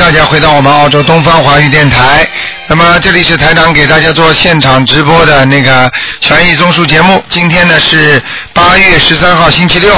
[0.00, 2.26] 大家回到我们澳洲东方华语电台。
[2.66, 7.22] 那么这里是台长给大家做现场直播的那个权益综述节目。
[7.28, 8.20] 今天呢是
[8.54, 9.94] 八月十三号星期六，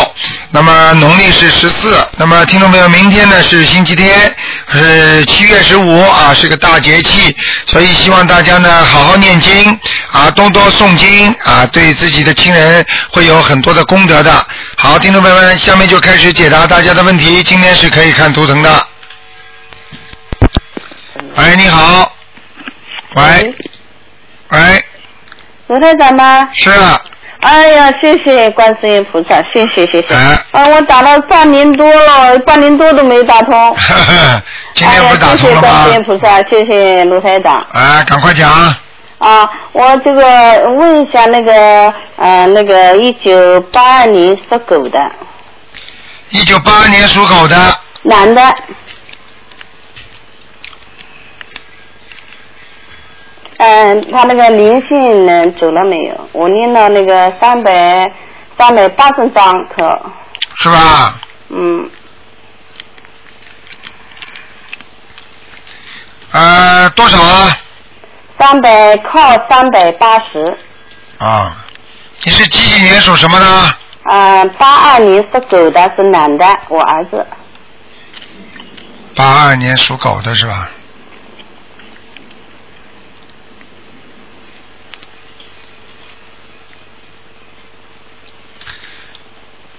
[0.50, 2.04] 那么农历是十四。
[2.17, 4.35] 那么听众朋友，明天呢是星期天，
[4.73, 7.34] 是七月十五啊，是个大节气，
[7.66, 9.79] 所以希望大家呢好好念经
[10.11, 14.44] 啊，多多诵经啊，对自己的亲人会有很多的功德的。
[14.77, 17.41] 好，听众朋友们，下面就开始解答大家的问题。
[17.44, 18.89] 今天是可以看图腾的。
[21.36, 22.13] 喂，你好。
[23.14, 23.54] 喂，
[24.50, 24.85] 喂，
[25.68, 26.49] 卢台长吗？
[26.53, 27.00] 是啊，
[27.41, 30.14] 哎呀，谢谢观世音菩萨，谢谢谢谢。
[30.14, 33.75] 哎，啊，我打了半年多了，半年多都没打通。
[33.75, 34.42] 呵 呵
[34.75, 35.91] 今天不是打哎呀，谢谢通了观世？
[35.95, 37.56] 音菩萨，谢谢卢台长。
[37.72, 38.50] 啊，赶快讲。
[39.19, 40.22] 啊，我这个
[40.77, 44.98] 问一下那个呃那个一九八二年属狗的
[46.30, 47.56] 一九八二年属狗的，
[48.03, 48.42] 男的，
[53.64, 56.28] 嗯、他那个灵性呢走了没有？
[56.32, 58.12] 我念了那个三百
[58.58, 60.02] 三百八十张可，
[60.56, 61.20] 是吧？
[61.50, 61.88] 嗯，
[66.32, 67.56] 呃，多少啊？
[68.36, 70.58] 三百靠三百八十，
[71.19, 71.64] 啊，
[72.24, 73.47] 你是几几年属什么的？
[74.12, 77.24] 啊，八二年属狗的是男的，我儿子，
[79.14, 80.69] 八二年属狗的是吧？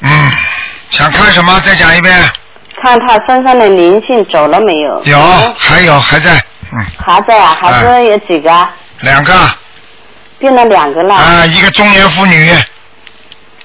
[0.04, 0.32] 嗯，
[0.90, 1.60] 想看什么？
[1.62, 2.14] 再讲一遍。
[2.82, 5.04] 看他身上的灵性走了没有？
[5.06, 5.18] 有，
[5.58, 6.32] 还有还在，
[6.74, 7.58] 嗯，还在啊？
[7.60, 8.68] 还是有几个？
[9.02, 9.34] 两个
[10.40, 11.16] 变了两个了。
[11.16, 12.52] 啊，一个中年妇女，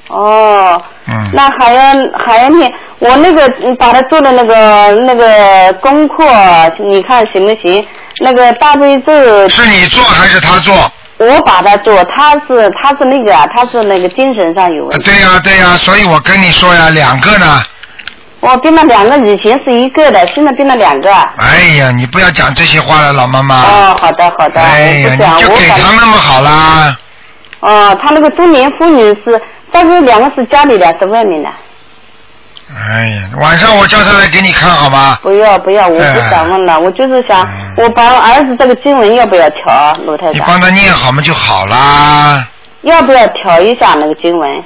[0.09, 1.93] 哦，嗯，那还要
[2.27, 2.71] 还要念，
[3.01, 6.25] 我那个嗯把他做的那个那个功课，
[6.79, 7.85] 你看行不行？
[8.21, 10.75] 那个大悲咒，是你做还是他做？
[11.19, 15.05] 我把他做，他是他是那个啊，他是那个精神上有呃问题。
[15.05, 17.63] 对呀、对呀、所以我跟你说呀，两个呢。
[18.41, 21.13] 我变了两个，以前是一个的，现在变了两个。
[21.13, 23.57] 哎呀，你不要讲这些话了，老妈妈。
[23.63, 26.97] 哦，好的好的，哎呀，我不讲，你就给他那么好啦。
[27.59, 29.43] 哦，他那个中年妇女是，
[29.73, 31.49] 但是两个是家里的，是外面的。
[32.71, 35.19] 哎呀，晚上我叫他来给你看好吗？
[35.23, 40.35] 不要不要，我不想问了，我就是想，嗯我把我儿子这个经文要不要调，卢台长？
[40.35, 42.47] 你帮他念好嘛就好啦。
[42.83, 44.65] 要不要调一下那个经文？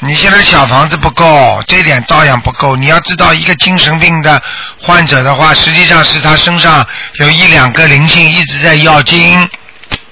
[0.00, 2.74] 你现在小房子不够，这点照样不够。
[2.74, 4.42] 你要知道，一个精神病的
[4.80, 6.84] 患者的话，实际上是他身上
[7.20, 9.48] 有一两个灵性一直在要经，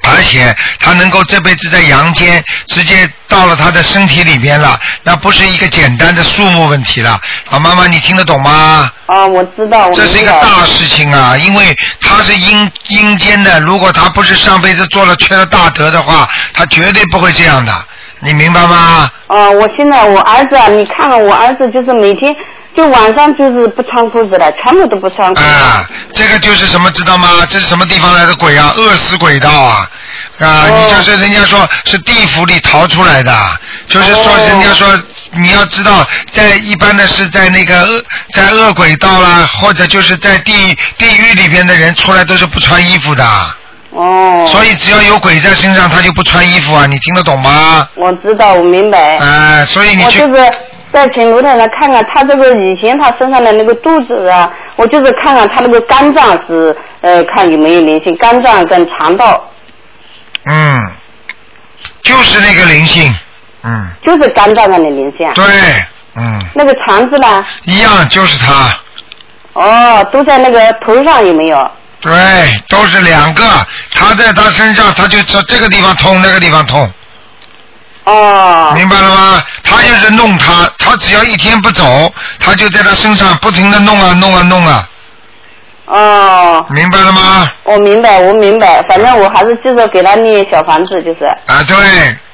[0.02, 7.20] 而且他能够这辈子在阳间直接到了他的身体里边了，那不是一个简单的数目问题了。
[7.50, 8.90] 老妈妈，你听得懂吗？
[9.06, 17.72] 啊，我知道，我这是一个大事情啊，因为他是阴阴间的，如果他不是上辈子做了缺了大德的话，他绝对不会这样的，
[18.20, 19.10] 你明白吗？
[19.26, 22.34] 啊，我现在我儿子啊，你看看我儿子，就是每天
[22.76, 25.46] 就晚上就是不穿裤子了，全部都不穿裤子。
[25.46, 27.28] 啊，这个就是什么知道吗？
[27.48, 28.72] 这是什么地方来的鬼啊？
[28.76, 29.90] 饿死鬼道啊！
[30.38, 33.32] 啊，哦你就是人家说是地府里逃出来的，
[33.88, 34.88] 就是说哦人家说
[35.40, 40.52] 你要知道，在一般的是在那个恶在恶鬼道啦，或者就是在地
[40.96, 43.24] 地狱里边的人出来都是不穿衣服的，
[43.90, 44.46] 哦。
[44.46, 46.86] 所以只要有鬼在身上，他就不穿衣服啊！
[46.86, 47.86] 你听得懂吗？
[47.96, 49.18] 我知道，我明白。
[49.18, 50.52] 哎、所以你去我就是
[50.92, 59.48] 再请卢太太看看他这个以前他身上的那个肚子啊，我就是看看他那个肝脏是呃看有没有灵性，肝脏跟肠道
[60.46, 60.76] 嗯，
[62.02, 63.14] 就是那个灵性，
[63.62, 65.32] 嗯，就是肝脏上的灵性啊。
[65.34, 65.44] 对，
[66.16, 67.44] 嗯，那个肠子呢？
[67.64, 68.76] 一样就是他。
[69.52, 71.70] 哦，都在那个头上有没有？
[72.00, 72.12] 对，
[72.68, 73.42] 都是两个，
[73.92, 76.90] 他在他身上，他就这这个地方痛，那个地方痛，
[78.10, 78.72] 哦。
[78.74, 79.42] 明白了吗？
[79.62, 84.88] 他就是弄他，他只要一天不走，他就在他身上不停的弄啊弄啊弄啊，
[85.86, 87.48] 哦，明白了吗？
[87.64, 91.24] 我明白，我明白，反正我还是继续给他念小房子，就是。
[91.46, 91.76] 啊，对，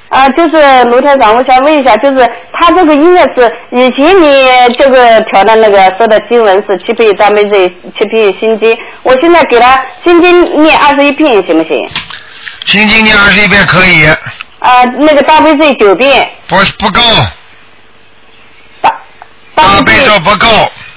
[0.09, 4.47] 啊，就是卢台长，我想问一下，就是他这个应该是以前你
[4.77, 7.51] 这个调的那个说的经文是七遍大悲咒，
[7.97, 11.87] 七遍心经，我现在给他心经念二十一遍行不行？
[12.65, 14.07] 心经念二十一遍可以，
[14.59, 17.01] 啊，那个大悲咒九遍，不不够，
[18.81, 18.91] 大
[19.55, 20.47] 大悲咒不够，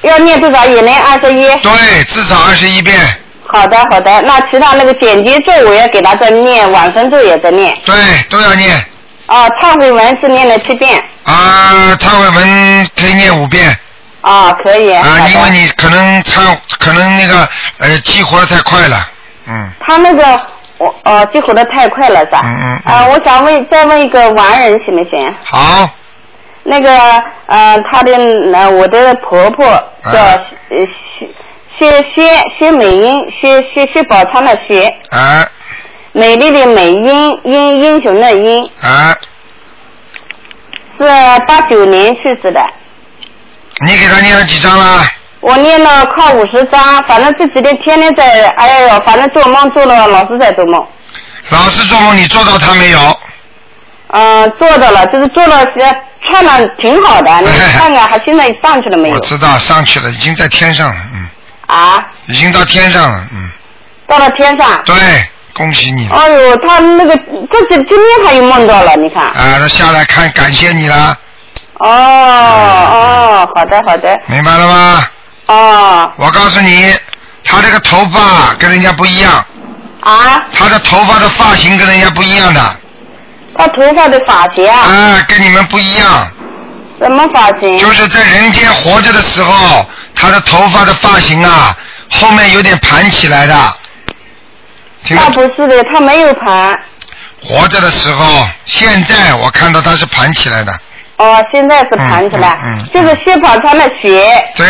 [0.03, 0.65] 要念多少？
[0.67, 1.47] 也念二十一。
[1.59, 2.99] 对，至少二十一遍，
[3.47, 4.23] 好的，好的。
[4.23, 7.77] 那其他那个简洁咒我要给他再念，往生咒也在念。
[7.85, 7.95] 对，
[8.29, 8.83] 都要念。
[9.27, 11.03] 啊，忏悔文是念了七遍。
[11.25, 13.79] 啊，忏悔文可以念五遍，
[14.23, 14.93] 啊，可以。
[14.93, 17.49] 啊，因为你可能忏，可能那个
[17.79, 19.09] 呃激活的太快了，
[19.47, 20.41] 嗯，他那个
[20.81, 22.41] 我呃激活的太快了是吧？
[22.43, 25.35] 嗯嗯嗯啊，我想问再问一个完人行不行？
[25.45, 25.87] 好，
[26.63, 26.91] 那个
[27.47, 28.13] 呃，他的
[28.55, 29.67] 呃，我的婆婆
[30.11, 30.11] 叫
[30.73, 30.89] 薛
[31.79, 35.47] 薛薛薛美英，薛薛薛宝钗的薛，啊
[36.13, 39.15] 美丽的美，英英英雄的英，啊，
[40.99, 41.07] 是
[41.47, 42.61] 八九年去世的。
[43.85, 45.03] 你给他念了几张了？
[45.41, 50.87] 我念了快五十章，反正这几天天天在，哎呦，反正做梦做了，老是在做梦。
[51.49, 52.99] 老是做梦，你做到他没有？
[54.13, 55.97] 嗯、做到了，就是做了，呃
[56.29, 57.47] 穿的挺好的，你
[57.79, 59.21] 看看，还现在上去了没有我？
[59.21, 61.27] 知道上去了，已经在天上了，嗯，
[61.67, 63.51] 啊，已经到天上了，嗯，
[64.07, 64.83] 到了天上。
[64.85, 64.95] 对，
[65.55, 69.25] 恭喜你，啊，哎呦，他那个这今今天他又梦到了，你看。
[69.25, 71.17] 啊他下来看，感谢你了，
[71.79, 75.07] 哦哦，好的好的，明白了吗？
[75.55, 76.13] 哦。
[76.17, 76.95] 我告诉你，
[77.45, 79.45] 他这个头发跟人家不一样，
[80.01, 82.77] 啊，他的头发的发型跟人家不一样的，
[83.57, 86.29] 他头发的发型啊，啊，跟你们不一样，
[87.01, 87.79] 什么发型？
[87.79, 91.77] 就是在人间活着的时候，他的头发的发型啊，
[92.11, 93.77] 后面有点盘起来的，
[95.05, 96.75] 听得他不是的，他没有盘。
[97.43, 100.73] 活着的时候，现在我看到他是盘起来的，
[101.17, 104.67] 哦，现在是盘起来，嗯嗯嗯就是薛宝钗的血，对，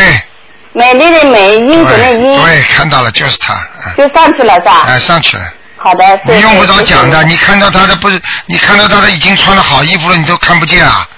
[0.72, 3.54] 美丽的美，英雄的，英，对，看到了，就是他，
[3.86, 4.84] 嗯就上去了是吧？
[4.86, 5.42] 哎，上去了，
[5.76, 11.08] 好的，你用不着讲的，你看到他的不是，你看到他的已经穿了好衣服了，你都看不见啊，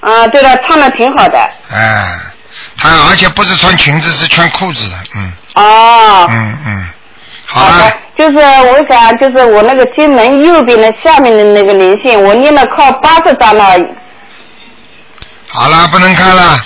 [0.00, 1.38] 啊，对了，唱的挺好的。
[1.72, 2.18] 哎，
[2.76, 5.32] 他而且不是穿裙子，是穿裤子的，嗯。
[5.54, 6.86] 哦，嗯嗯，
[7.46, 13.64] 好好的了，，就是我想，就是我那个金门右边的下面的那个灵性，我念了靠八十张了。
[15.48, 16.58] 好了，不能看了，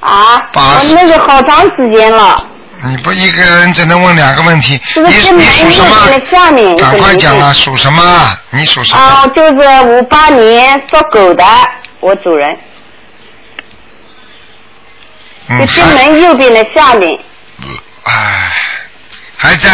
[0.00, 0.94] 啊，八十。
[0.94, 2.42] 我那个好长时间了，
[2.84, 6.06] 你不一个人只能问两个问题，你你属什么？
[6.06, 6.26] 的？
[6.30, 8.38] 下面赶快讲啊，属什么？
[8.50, 9.02] 你属什么？
[9.02, 11.44] 啊，就是五八年属狗的，
[12.00, 12.58] 我主人，
[15.48, 17.10] 嗯，就进门右边的下面，
[18.04, 18.52] 哎，
[19.36, 19.70] 还在，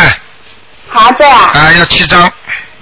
[0.89, 2.33] 还在啊，啊，要七张，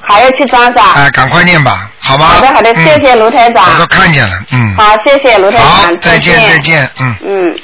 [0.09, 0.93] 还要去张上。
[0.95, 2.27] 哎，赶快念吧，好吧？
[2.27, 3.87] 好的好的，嗯谢谢卢台长我都。
[3.87, 4.75] 看见了，嗯。
[4.77, 6.59] 好，谢谢卢台好长，，再见再。
[6.59, 7.17] 见，嗯。
[7.25, 7.59] 嗯。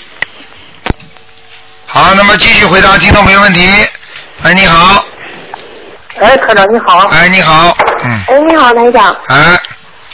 [1.86, 3.66] 好，那么继续回答听众朋友问题。
[4.42, 5.04] 哎，你好，
[6.20, 6.98] 哎，科长你好。
[7.08, 9.16] 哎，你好，嗯，哎，你好，台长。
[9.28, 9.60] 哎，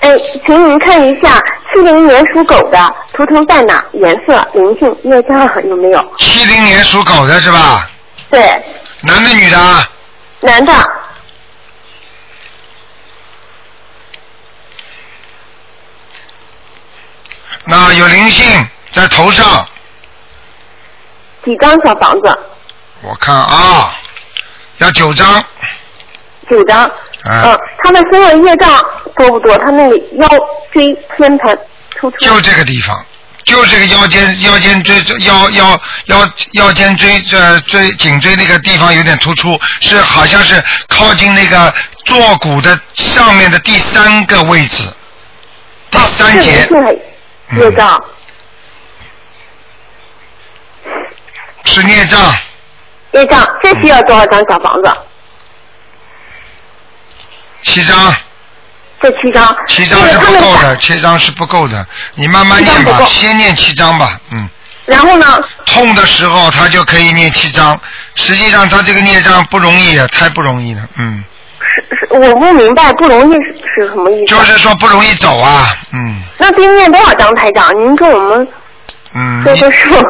[0.01, 0.11] 哎，
[0.47, 1.39] 请您看一下
[1.75, 3.85] 七零年属狗的图腾在哪？
[3.93, 5.39] 颜色、灵性、业障
[5.69, 6.15] 有没有？
[6.19, 7.89] 七零年属狗的是吧？
[8.31, 8.41] 对，
[9.03, 9.89] 男的女的啊？
[10.41, 10.73] 男的。
[17.65, 19.67] 那有灵性在头上，
[21.45, 22.39] 几张小房子？
[23.03, 23.95] 我看啊，
[24.79, 25.45] 要九张，
[26.49, 26.91] 九张。
[27.25, 28.71] 哎嗯，他的身上业障
[29.17, 29.57] 多不多？
[29.57, 30.29] 他那个腰
[30.73, 31.59] 椎偏盘
[31.97, 32.17] 突出。
[32.19, 33.03] 就这个地方，
[33.45, 41.73] 就这个腰间腰间椎腰腰腰腰间椎这椎颈椎那个地方有点突出，是好像是靠近那个
[42.05, 44.87] 坐骨的上面的第三个位置，
[45.91, 46.69] 第三是节
[47.55, 47.63] 灵。
[47.63, 48.05] 性的业障。
[51.67, 52.35] 是孽障，
[53.13, 54.97] 孽障，这需要多少张小房子？
[57.63, 58.15] 七张，
[59.01, 59.57] 这七张。
[59.67, 61.85] 七张是不够的，七张是不够的，
[62.15, 64.49] 你慢慢念吧，先念七张吧，嗯。
[64.85, 65.41] 然后呢？
[65.65, 67.81] 痛的时候他就可以念七张，
[68.15, 71.25] 实际上他这个孽障不容易啊，太不容易了，嗯，
[72.19, 74.35] 我不明白不容易是是什么意思？
[74.35, 77.73] 就是说不容易走啊，嗯那得念多少张台长？
[77.83, 78.49] 您跟我们
[79.15, 80.05] 嗯，你说说数。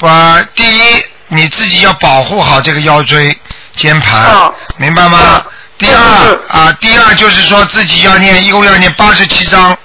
[0.00, 3.36] 我第一你自己要保护好这个腰椎
[3.74, 5.18] 肩盘，哦明白吗？
[5.36, 5.44] 嗯
[5.78, 9.76] 第二、嗯啊，第二就是说自己要念，一共要念八十七章，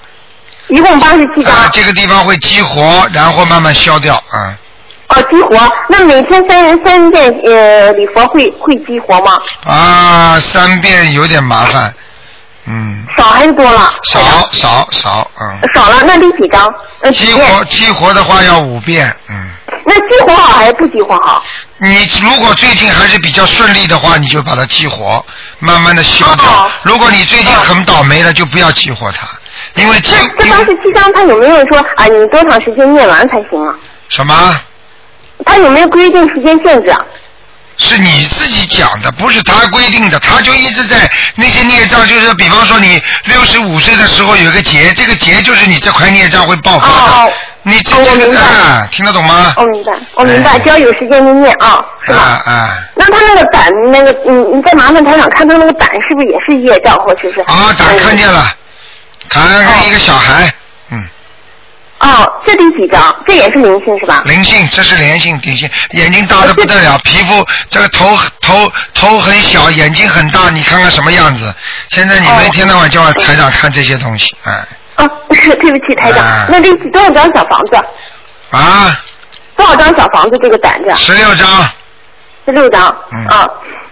[0.68, 1.52] 一共八十七张。
[1.52, 4.54] 啊，这个地方会激活，然后慢慢消掉，啊，
[5.08, 5.56] 哦，激活。
[5.88, 9.38] 那每天三三遍呃礼佛会会激活吗？
[9.64, 11.94] 啊，三遍有点麻烦，
[12.66, 13.90] 嗯，少还是多了？
[14.04, 14.20] 少
[14.52, 16.72] 少少，嗯，少了，那得几张？
[17.00, 19.50] 呃，激活激活的话要五遍，嗯。
[19.86, 21.42] 那激活好还是不激活好？
[21.78, 25.24] 你如果最近还是比较顺利的话，你就把它激活，
[25.58, 26.44] 慢慢的消掉。
[26.50, 29.26] 哦如果你最近很倒霉了，就不要激活它，
[29.74, 32.04] 因为激因为那这八十七张他有没有说啊？
[32.04, 33.74] 你多长时间念完才行啊？
[34.10, 34.60] 什么？
[35.44, 37.00] 他有没有规定时间限制啊？
[37.80, 46.92] 是你自己讲的，不是他规定的，他就一直在那些孽障，就是比方说你六十五岁的时候有一个劫，这个劫就是你这块孽障会爆发的。
[46.92, 47.32] 哦
[47.64, 49.52] 你我这明白个啊，听得懂吗？
[49.56, 52.18] 我明白，我明白，哎只要有时间就念啊，是吧？
[52.18, 57.40] 啊啊那他那个胆，那个，你，你再麻烦台长看他那个胆是不是也是业障，或者是？
[57.42, 57.74] 啊！
[57.76, 58.34] 胆看见了。
[58.38, 58.54] 了，
[59.28, 60.52] 看看一个小孩，嗯，
[62.00, 63.14] 哦，这第几张？
[63.26, 64.22] 这也是灵性是吧？
[64.26, 71.52] 灵性，这是灵性，灵性，眼睛大的不得了，皮肤这个头头头很小，眼睛很大，你看看什么样子？
[71.90, 74.64] 现在你们哦一天到晚叫我台长看这些东西，哎，
[74.96, 77.76] 哦， 对不起，台长，啊那这多少张小房子？
[78.50, 79.00] 啊，
[79.56, 80.38] 多少张小房子？
[80.40, 81.46] 这个胆子十六张，
[82.46, 82.96] 十六张。
[83.12, 83.46] 嗯啊，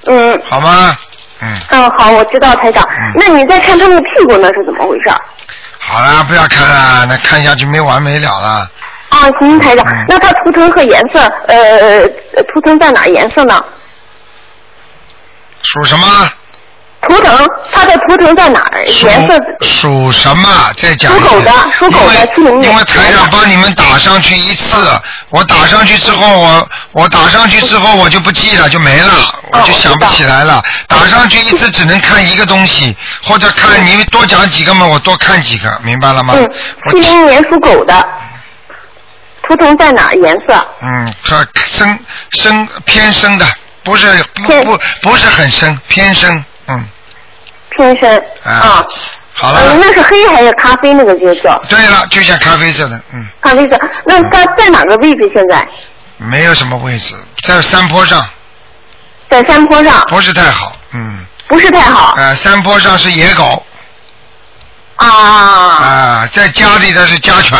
[0.06, 0.96] 嗯好吗？
[1.42, 2.82] 嗯，嗯，好，我知道台长。
[2.88, 5.10] 嗯那你再看他们的屁股那是怎么回事？
[5.88, 8.70] 好了，不要看了，那看下去没完没了了。
[9.08, 12.06] 啊，行，台长嗯，那它图腾和颜色，呃，
[12.52, 13.64] 图腾在哪颜色呢？
[15.62, 16.06] 属什么？
[17.08, 18.84] 图腾，它的图腾在哪儿？
[18.86, 20.48] 颜色属什么？
[20.76, 21.12] 再讲。
[21.12, 24.76] 属狗的属狗的因为70年因为台长帮你们打上去一次，
[25.30, 29.12] 我打上去之后，我我打上去之后我就不记了，就没了，
[29.52, 30.62] 我就想不起来了。
[30.88, 36.34] 打上去一次只能看一个东西，或者看你多讲几个嘛，我多看几个，明白了吗？
[36.36, 36.50] 嗯，
[36.86, 38.06] 我七零年属狗的，
[39.42, 40.14] 图腾在哪儿？
[40.14, 40.66] 颜色？
[40.82, 41.98] 嗯，可深
[42.32, 43.46] 深偏深的，
[43.84, 46.88] 不是不不不是很深，偏深，嗯，
[47.76, 48.86] 偏深啊啊。
[49.38, 49.60] 好了。
[49.64, 51.60] 嗯，那是黑还是咖啡那个角色？
[51.68, 53.78] 对了，就像咖啡色的，嗯，咖啡色。
[54.06, 55.30] 那它在哪个位置？
[55.34, 55.66] 现在
[56.16, 58.26] 没有什么位置，在山坡上，
[59.28, 63.62] 在山坡上，不是太好，嗯，不是太好呃，山坡上是野狗，
[64.96, 65.06] 啊。
[65.06, 67.58] 啊、在家里的是家犬，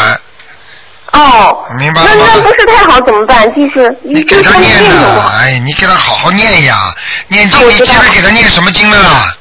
[1.13, 3.45] 哦，明白了吗那那不是太好怎么办？
[3.55, 6.95] 就是你给他念的的，哎，你给他好好念呀，
[7.29, 9.36] 念经，你啊我知道现在给他念什么经了啦？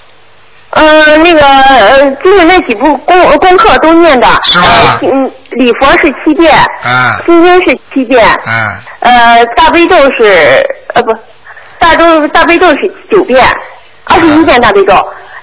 [0.76, 4.28] 呃，那个呃，就是那几部功功课都念的。
[4.44, 4.66] 是吧
[5.02, 6.54] 呃嗯，礼佛是七遍，
[6.84, 10.62] 啊心经是七遍，啊，呃，大悲咒是
[10.94, 11.14] 呃不，
[11.80, 13.46] 大咒大悲咒是九遍，
[14.04, 14.94] 二十一遍大悲咒，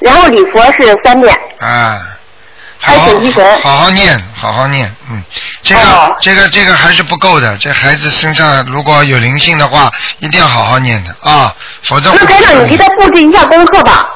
[0.00, 1.34] 然后礼佛是三遍。
[1.60, 1.98] 啊，
[2.78, 5.22] 还好有准提神好好念，好好念，嗯，
[5.62, 14.10] 这个、哦这个这个还是不够的，这孩子身上如果有灵性的话，一定要好好念的啊，否则那台长，你给他布置一下功课吧。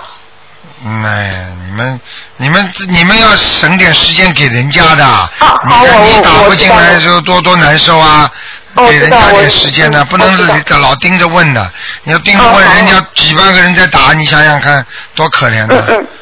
[0.88, 1.34] 嗯，哎呀，
[1.66, 2.00] 你们、
[2.36, 5.04] 你们、你们要省点时间给人家的。
[5.04, 8.30] 好你看你打不进来的时候多多难受啊！
[8.74, 11.72] 哦给人家点时间呢，嗯不能老盯着问的。
[12.04, 15.76] 你要盯着哦问，人家几万个人在打，你想想看，多可怜的。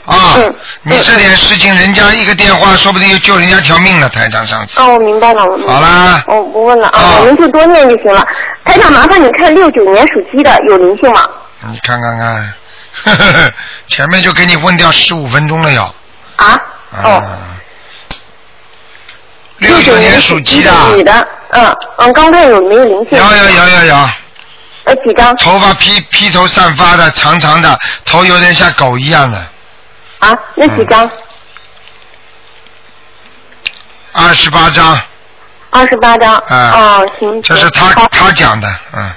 [0.07, 4.09] 啊嗯，你这点事情，人家一个电话，说不定就救人家条命了。
[4.09, 4.81] 台长上次。
[4.81, 8.25] 哦，我明白了，好啦我，不问了啊啊，您就多念就行了。
[8.65, 11.21] 台长，麻烦你看六九年属鸡的有灵性吗？
[11.69, 12.55] 你看看看，
[13.03, 13.53] 呵呵呵
[13.89, 15.85] 前面就给你问掉十五分钟了要。
[16.37, 16.57] 啊？
[17.03, 17.39] 哦，啊。
[19.59, 23.17] 六九年属鸡的，女的，嗯嗯，刚看有没有灵性？
[23.17, 23.95] 有有有有有，
[24.85, 25.35] 呃，几张？
[25.37, 29.39] 头发披披头散发的，长长的，头有点像狗一样的，
[30.19, 31.09] 啊，那几张？
[34.13, 35.01] 二十八张，
[35.71, 36.35] 二十八张。
[36.37, 37.43] 啊哦，行。
[37.43, 39.11] 这是他他讲的，嗯，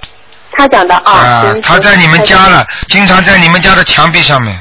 [0.58, 1.12] 他讲的啊。
[1.12, 2.48] 啊，他在你们家。
[2.48, 4.58] 了，经常在你们家的墙壁上面，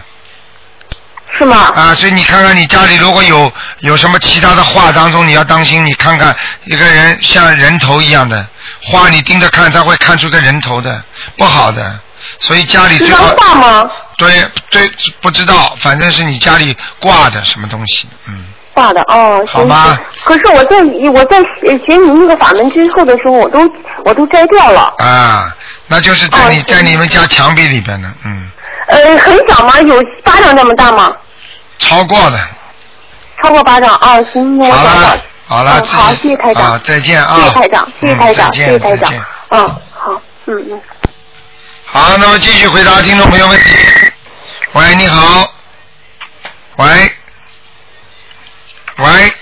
[1.39, 1.71] 是吗？
[1.75, 6.35] 啊，所以你看看你家里如果有有什么其他的画当中，你要当心，你看看
[6.65, 8.45] 一个人像人头一样的
[8.83, 11.01] 画，你盯着看，他会看出个人头的，
[11.37, 11.99] 不好的，
[12.41, 13.91] 所以家里最好画吗？
[14.19, 18.47] 对对，不知道，反正是你家里挂的什么东西，嗯。
[18.73, 19.99] 挂的哦，好吧。
[20.25, 20.77] 可是我在
[21.15, 23.61] 我在学学你那个法门之后的时候，我都
[24.05, 24.93] 我都摘掉了。
[24.99, 25.57] 啊，
[25.89, 28.51] 那就是在你、哦在你们家墙壁里边的，嗯，
[28.89, 29.81] 呃，很小吗？
[29.81, 31.11] 有巴掌这么大吗？
[31.79, 32.49] 超过的。
[33.43, 34.17] 超过巴掌啊？
[34.33, 35.21] 行，那我好找找了。
[35.47, 36.73] 好了，嗯好，谢谢台长。
[36.73, 37.37] 啊，再见啊。
[37.37, 39.23] 谢谢台长，谢谢台长，嗯、谢谢台长见再见。
[39.51, 40.81] 嗯，好，嗯嗯。
[41.85, 43.71] 好，那么继续回答听众朋友问题。
[44.73, 45.55] 喂，你好。
[46.77, 46.87] 喂。
[48.99, 49.33] 喂。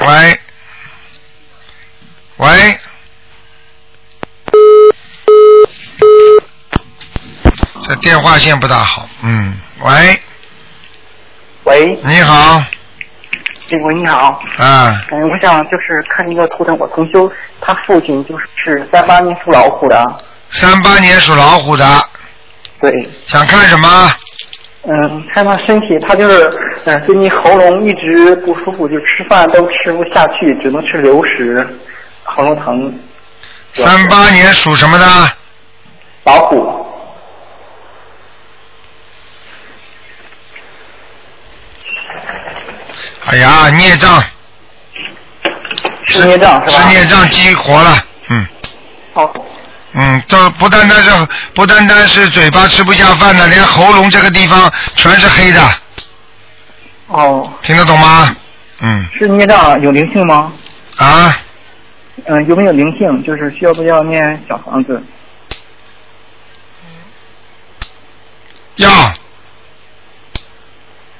[0.00, 0.40] 喂。
[2.38, 2.48] 喂。
[7.88, 10.20] 这电话线不大好，嗯，喂，
[11.64, 12.58] 喂，你好，
[13.68, 20.04] 师傅你好，啊，嗯，我想就是看一个图腾，我同修他父亲就是三八年属老虎的，
[20.50, 21.84] 三八年属老虎的，
[22.80, 22.90] 对，
[23.26, 24.12] 想看什么？
[24.88, 26.50] 嗯，看他身体，他就是
[26.84, 31.56] 嗯最近喉咙一直不舒服，就吃饭都吃不下去，只能吃流食，
[32.26, 32.98] 喉咙疼。
[33.74, 35.32] 三八年属什么的？
[36.24, 36.86] 老虎，
[43.26, 44.24] 哎呀，孽障，
[46.06, 46.82] 是孽障是吧？
[46.82, 48.46] 是孽障激活了，嗯。
[49.14, 49.32] 好，
[49.92, 51.10] 嗯，这不单单是
[51.54, 55.74] 不单单是嘴巴吃不下饭的，连喉咙这个地方全是黑的，
[57.08, 58.34] 哦，听得懂吗？
[58.80, 60.52] 嗯，是孽障有灵性吗？
[60.96, 61.38] 啊，
[62.24, 63.22] 嗯，有没有灵性？
[63.22, 65.02] 就是需要不要念小房子？
[68.76, 68.90] 要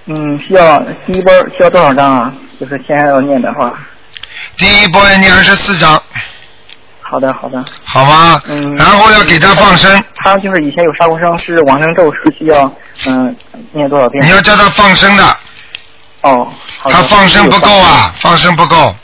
[0.07, 2.33] 嗯，需要第一波需要多少张啊？
[2.59, 3.73] 就是现在要念的话。
[4.57, 6.01] 第一波要念二十四张，
[7.03, 7.65] 好的，好的。
[7.85, 8.41] 好吗？
[8.47, 8.75] 嗯。
[8.77, 12.73] 然后要给他放生，他就是以前有杀过生，是往生咒是需要
[13.07, 13.37] 嗯
[13.73, 14.25] 念多少遍？
[14.25, 15.37] 你要叫他放生的，
[16.23, 16.49] 哦，
[16.83, 17.69] 他放生不够。
[17.79, 18.95] 啊，放生不够，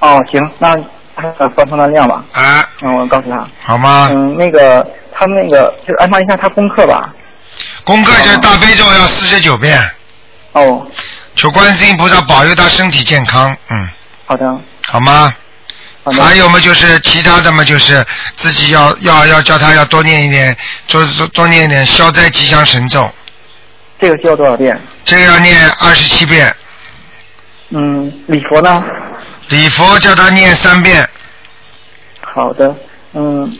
[0.00, 0.72] 哦，行，那
[1.14, 2.24] 呃放生的量吧。
[2.32, 3.46] 啊，嗯，我告诉他。
[3.62, 4.08] 好吗？
[4.12, 7.14] 嗯，那个他那个就是安排一下他功课吧。
[7.84, 9.78] 功课就是大悲咒要四十九遍，
[10.52, 10.86] 哦，
[11.36, 13.88] 求观世音菩萨保佑他身体健康，嗯，
[14.26, 15.32] 好的，好吗？
[16.04, 18.04] 还有嘛，就是其他的嘛，就是
[18.36, 20.56] 自己要要要叫他要多念一点，
[20.88, 23.10] 多多多念一点消灾吉祥神咒，
[24.00, 24.80] 这个需要多少遍？
[25.04, 26.54] 这个要念二十七遍，
[27.70, 28.82] 嗯，礼佛呢？
[29.50, 31.06] 礼佛叫他念三遍，
[32.22, 32.72] 好的，
[33.14, 33.52] 嗯，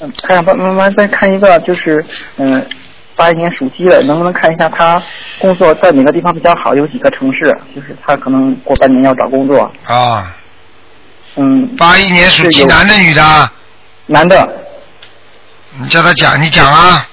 [0.00, 2.04] 嗯，看看慢慢慢再看一个，就是
[2.36, 2.64] 嗯，
[3.16, 5.02] 八一年属鸡的，能不能看一下他
[5.40, 6.76] 工作在哪个地方比较好？
[6.76, 7.40] 有几个城市？
[7.74, 9.70] 就是他可能过半年要找工作。
[9.84, 10.32] 啊，
[11.34, 13.50] 嗯，八一年属鸡，男的女的？
[14.06, 14.48] 男的，
[15.76, 17.08] 你叫他讲，你讲啊，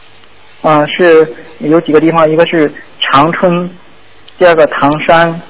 [0.61, 1.27] 嗯，是
[1.59, 3.67] 有几个地方，一个是长春，
[4.37, 5.41] 第二个唐山，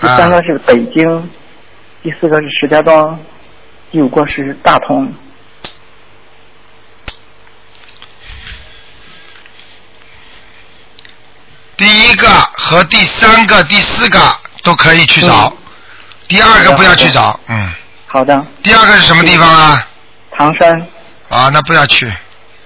[0.00, 1.30] 第三个是北京，
[2.02, 3.18] 第四个是石家庄，
[3.90, 5.12] 第五个是大同。
[11.76, 14.18] 第一个和第三个、第四个
[14.62, 15.56] 都可以去找，嗯
[16.28, 17.70] 第二个不要去找，嗯，
[18.06, 19.86] 好的，第二个是什么地方啊？
[20.30, 20.72] 唐山。
[21.28, 22.06] 啊，那不要去，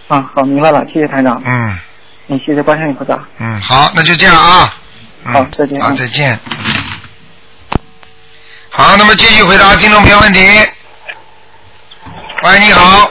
[0.08, 1.40] 啊，好，明白了，谢谢台长。
[1.44, 1.78] 嗯
[2.26, 3.18] 你，谢谢观世音菩萨。
[3.38, 4.74] 嗯，好，那就这样啊。
[5.24, 6.38] 嗯、好再见啊，嗯再见。
[8.80, 10.40] 好，那么继续回答听众朋友问题。
[12.42, 13.10] 喂，你好。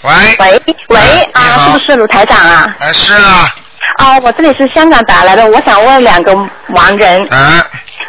[0.00, 0.12] 喂。
[0.38, 0.98] 喂喂
[1.34, 2.74] 啊，是不是卢台长啊？
[2.78, 3.54] 哎，是啊，
[3.98, 6.34] 啊，我这里是香港打来的，我想问两个
[6.70, 7.62] 盲人，啊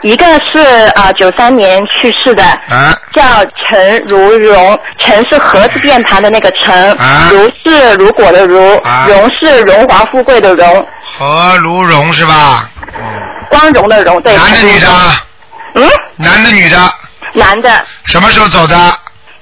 [0.04, 0.60] 一个是
[0.96, 12.69] 啊九三年去世的，啊叫陈如荣，陈是禾字边旁的那个陈，啊如是如果的如，啊荣是荣华富贵的荣，何如荣是吧？
[12.88, 14.34] 嗯，光荣的荣，对。
[14.38, 14.58] 男的？
[14.62, 15.26] 女的啊？
[15.75, 16.93] 嗯，男的女的？
[17.33, 18.75] 男的，什么时候走的？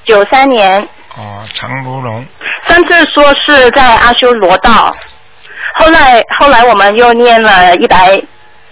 [0.06, 0.82] 九三年，
[1.18, 2.26] 哦，陈如龙。
[2.68, 4.96] 上次说是在阿修罗道，
[5.76, 8.22] 后来后来我们又念了一百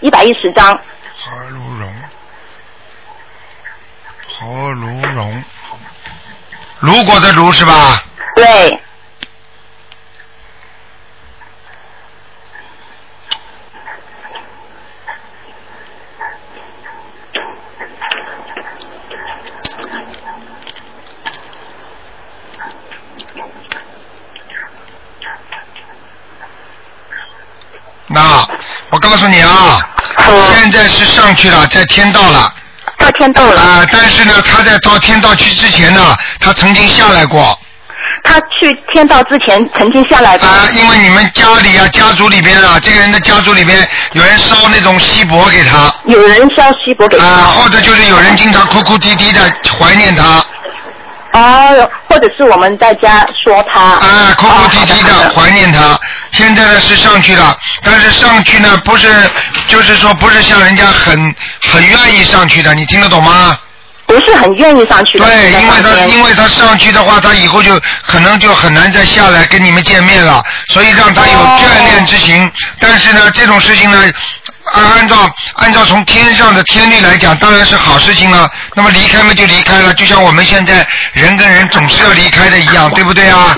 [0.00, 0.78] 一百一十章，
[1.18, 1.94] 何如荣，
[4.26, 5.44] 何如荣，
[6.78, 8.02] 如果的如是吧？
[8.36, 8.80] 对。
[28.12, 28.44] 那
[28.90, 29.80] 我告诉你啊，
[30.54, 32.54] 现在是上去了，在天道了
[32.96, 33.60] 到天道了。
[33.60, 37.58] 啊、但是呢，他在到天道去之前呢，他曾经下来过
[38.22, 40.48] 他去天道之前曾经下来过。
[40.48, 47.24] 啊、因为你们家里啊，家族里边啊，这个人的家族里边有人烧那种锡箔给他有人烧锡箔给他。
[47.24, 49.40] 啊、或者就是有人经常哭哭啼啼的
[49.76, 50.44] 怀念他
[51.32, 53.80] 哦，或者是我们在家说他。
[53.80, 55.98] 啊，哭哭啼啼的怀念他。
[56.32, 59.08] 现在呢是上去了，但是上去呢不是，
[59.68, 63.58] 就是说不是像人家很很愿意上去的，你听得懂吗？
[64.06, 65.24] 不是很愿意上去的。
[65.24, 72.50] 对，因为他因为他上去的话，他以后就可能就很难再下来跟你们见面了，所以让他有眷恋之情。
[72.80, 74.02] 但是呢，这种事情呢，
[74.72, 78.50] 按按照按照从天上的天律来讲，当然是好事情了。
[78.74, 83.56] 那么离开嘛就离开了，就像我们现在人跟人总是要离开的一样，对不对啊？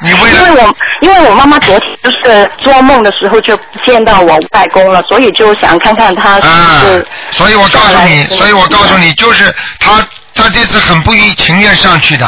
[0.00, 10.04] 你为了因为我因为我妈妈昨天就是做梦的时候就见到我外公了，所以就想看看他是啊不是。，所以我告诉你，所以我告诉你，就是他
[10.34, 12.26] 他这次很不情愿上去的。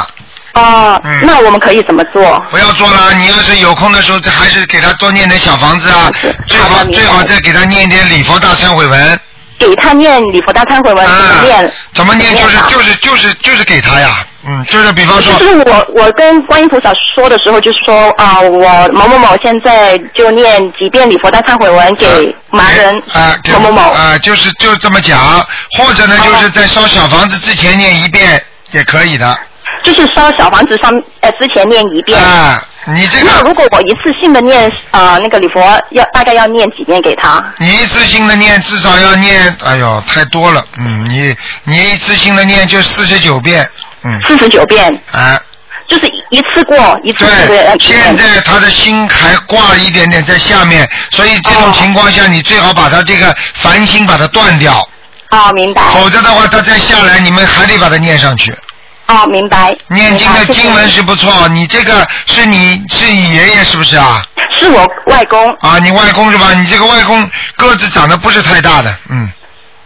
[0.55, 2.43] 哦、嗯那我们可以怎么做？
[2.51, 6.11] 不要做了，你要是有空的时候，还是给他多念点小房子啊，
[6.49, 9.21] 最好最好再给他念一点礼佛大忏悔文，
[9.59, 11.67] 给他念礼佛大忏悔文，怎么念？
[11.67, 12.35] 啊怎么念？
[12.37, 23.83] 就是啊就是就是就是给他呀，嗯，就是比方说就是我我跟观音菩萨说的时候，就是说啊、我某某某现在就念几遍礼佛大忏悔文给盲人啊，给某某某。
[23.93, 25.19] 啊，就是就这么讲，
[25.79, 28.41] 或者呢，就是在烧小房子之前念一遍
[28.73, 29.37] 也可以的。
[29.85, 32.21] 就是烧小房子上呃之前念一遍。
[32.21, 32.63] 啊，
[32.95, 37.45] 你这那个如果我一次性的念啊、那个礼佛，要大概要念几遍给他？
[37.59, 43.69] 你一次性的念至少要念，哎呦，太多了，嗯，你你一次性的念就四十九遍，
[44.05, 45.39] 嗯，四十九遍，啊，
[45.89, 54.75] 就是一次过一次对呃，现在他的心还挂一点点在下面，所以这种情况下，你最好把他这个烦心把它断掉，
[55.31, 55.83] 哦，明白。
[55.93, 58.57] 否则的话，他再下来，你们还得把它念上去。
[59.09, 59.77] 哦，明白。
[59.89, 64.23] 念经的经文是不错，你这个是你是你爷爷是不是啊？
[64.51, 66.53] 是我外公，啊，你外公是吧？
[66.55, 69.29] 你这个外公个子长得不是太大的，嗯，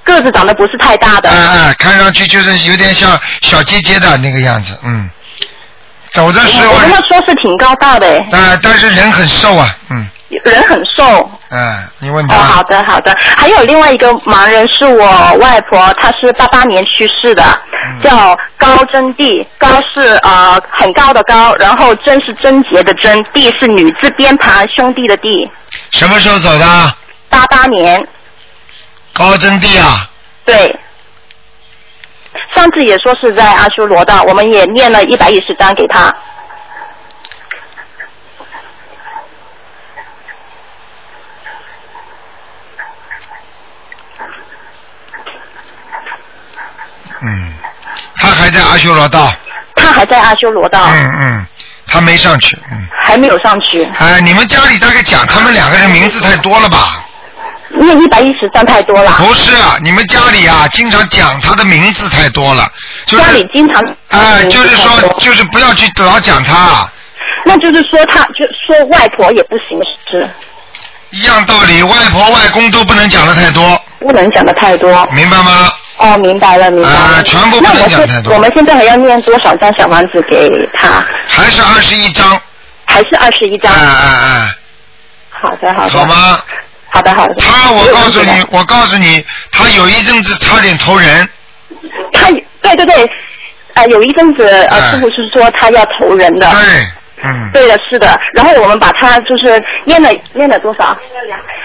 [0.04, 1.30] 个子长得不是太大的。
[1.30, 5.10] 哎哎，看上去就是有点像小姐姐的那个样子，嗯。
[6.12, 10.06] 走的时候我，跟他说是挺高大的，啊，但是人很瘦啊，嗯，
[10.44, 11.30] 人很瘦。
[11.48, 13.16] 嗯，你问哦，他，好的好的。
[13.36, 17.71] 还有另外一个盲人是我外婆，她是八八年去世的，嗯
[18.02, 19.46] 叫高真谛。
[19.58, 25.50] 高是呃很高的高，然后真是贞洁的贞，谛是女字边旁兄弟的弟。
[25.90, 26.96] 什么时候走的？
[27.28, 28.06] 八八年，
[29.12, 30.08] 高真地啊，
[30.44, 30.78] 对。
[32.54, 36.14] 上次也说是在阿修罗的，我们也念了一百一十章给他。
[47.24, 47.54] 嗯，
[48.22, 49.34] 他还在阿修罗道，
[49.74, 51.46] 他还在阿修罗道，嗯嗯，
[51.88, 57.04] 他没上去，嗯，还没有上去，哎，你们家里大概讲他们两个人名字太多了吧？
[57.74, 59.10] 念一百一十三太多了。
[59.18, 62.70] 不是啊，你们家里啊，经常讲他的名字太多了，
[63.06, 66.88] 就是家里经常哎，就是说，就是不要去老讲他，
[67.44, 70.30] 那就是说他就说外婆也不行，是
[71.10, 75.04] 一样道理，外婆外公都不能讲的太多，不能讲的太多。
[75.12, 75.72] 明白吗？
[76.02, 76.96] 哦，明白了，明白了。
[76.96, 81.04] 啊全部不能那我讲太多我们现在还要念多少张小房子给他？
[81.26, 82.40] 还是二十一张，
[82.84, 83.72] 还是二十一张？
[83.72, 84.56] 哎哎哎
[85.30, 85.90] 好的，好哎，的。
[85.90, 86.04] 好？
[86.04, 86.42] 吗？
[86.88, 87.34] 好的，好的。
[87.36, 91.28] 他，我告诉你我告诉你，他有一阵子差点投人，
[92.12, 92.26] 他
[92.60, 93.10] 对对对，
[93.74, 96.50] 呃，有一阵子呃，哎师傅是说他要投人的。
[96.50, 96.86] 对，
[97.24, 98.18] 嗯，对的，是的。
[98.34, 100.96] 然后我们把它就是念了念了多少？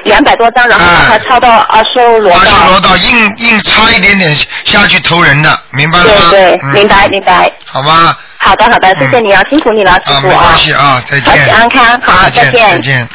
[0.04, 2.96] 两百多张，然后把它抄到阿修罗阿修罗道。
[2.98, 4.34] 硬硬差一点点
[4.65, 6.30] 下去投人的，明白了吗？
[6.30, 7.52] 对对，嗯明白明白。
[7.65, 11.43] 好吧，好的好的，谢谢你啊，辛苦你了，师啊，傅没关系啊，再保见。
[11.46, 13.10] 持安康，好，再见，再见。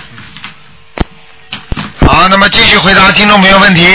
[2.07, 3.87] 好，那么继续回答听众朋友问题。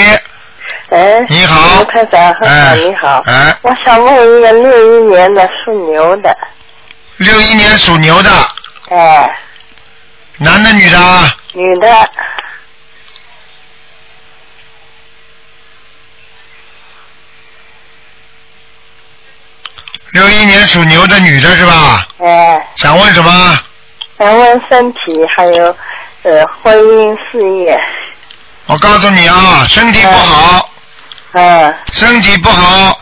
[0.89, 3.21] 哎，你好卢台长，很哎，你好。
[3.25, 6.36] 哎我想问一个六一年的属牛的，
[7.17, 8.30] 六一年属牛的，
[8.89, 9.39] 哎，
[10.38, 11.36] 男的女的啊？
[11.53, 12.10] 女的，
[20.12, 22.08] 六一年属牛的女的是吧？
[22.19, 23.60] 哎，想问什么？
[24.19, 24.97] 想问身体
[25.36, 25.75] 还有
[26.23, 27.80] 呃婚姻事业，
[28.67, 30.69] 我告诉你啊，身体不好，
[31.34, 32.99] 嗯身体不好，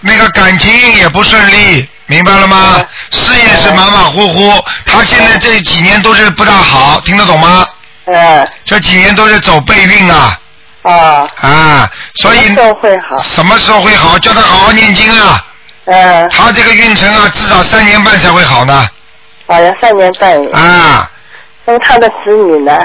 [0.00, 2.86] 那个感情也不顺利，明白了吗嗯？
[3.10, 7.66] 事业是马马虎虎，他现在这几年都是不大好，听得懂吗？
[8.04, 10.38] 嗯这几年都是走背运啊
[10.82, 13.18] 啊，啊，所以什么时候会好？
[13.20, 14.18] 什么时候会好？
[14.18, 15.44] 叫他好好念经啊！
[15.84, 18.88] 嗯，他这个运程啊，至少三年半才会好呢
[19.46, 20.34] 好像三年半。
[20.52, 21.08] 啊！
[21.64, 22.76] 那他的子女呢？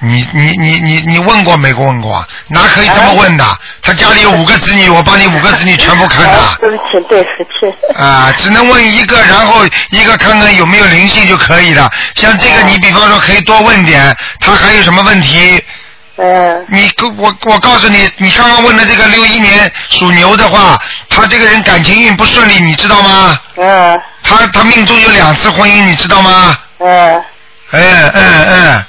[0.00, 2.26] 你你你你你问过没问过啊？
[2.48, 3.44] 哪可以这么问的？
[3.82, 8.02] 他家里有五个子女，我帮你五个子女全部看啊，的对不起，对不起。
[8.02, 11.90] 啊，只能问一个，然后一个看看有没有灵性就可以了。
[12.14, 15.62] 像这个，你比方说可以多问点，他还有什么问题？
[16.18, 20.78] 嗯你我我告诉你，你刚刚问的这个六一年属牛的话，
[21.10, 23.38] 他这个人感情运不顺利，你知道吗？
[23.58, 26.58] 嗯他他命中有两次婚姻，你知道吗？
[26.78, 27.22] 嗯，
[27.72, 28.84] 嗯嗯嗯，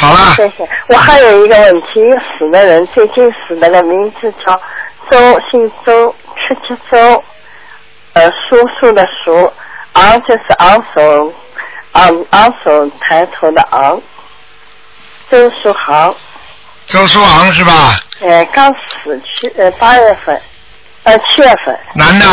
[0.00, 0.68] 好了，谢谢。
[0.86, 4.60] 我还有一个问题，一个死的人，最近死的人名字叫
[5.10, 7.24] 周，姓周，吃吃周，
[8.12, 9.52] 呃，叔叔的叔，
[9.94, 11.34] 昂就是昂首，
[11.92, 14.00] 昂昂首抬头的昂，
[15.30, 16.14] 周书航，
[16.86, 17.98] 周书航是吧？
[18.20, 20.40] 呃，刚死去，呃，八月份，
[21.02, 22.26] 呃，七月份，男的，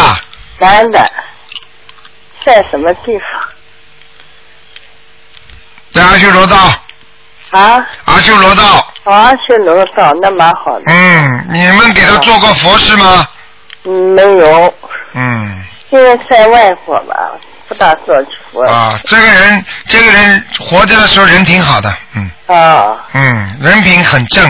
[0.60, 1.00] 男的，
[2.44, 3.42] 在什么地方？
[5.92, 6.56] 在阿修罗道，
[7.56, 10.84] 啊，阿修罗道，阿修罗道那蛮好的。
[10.88, 13.26] 嗯，你们给他做过佛事吗？
[13.86, 14.74] 嗯，没有，
[15.14, 17.16] 嗯，现在在外国吧，
[17.70, 18.16] 不大做
[18.52, 18.62] 佛。
[18.66, 24.46] 啊，这个人，这个人活着的时候人挺好的，嗯啊，嗯，人品很正，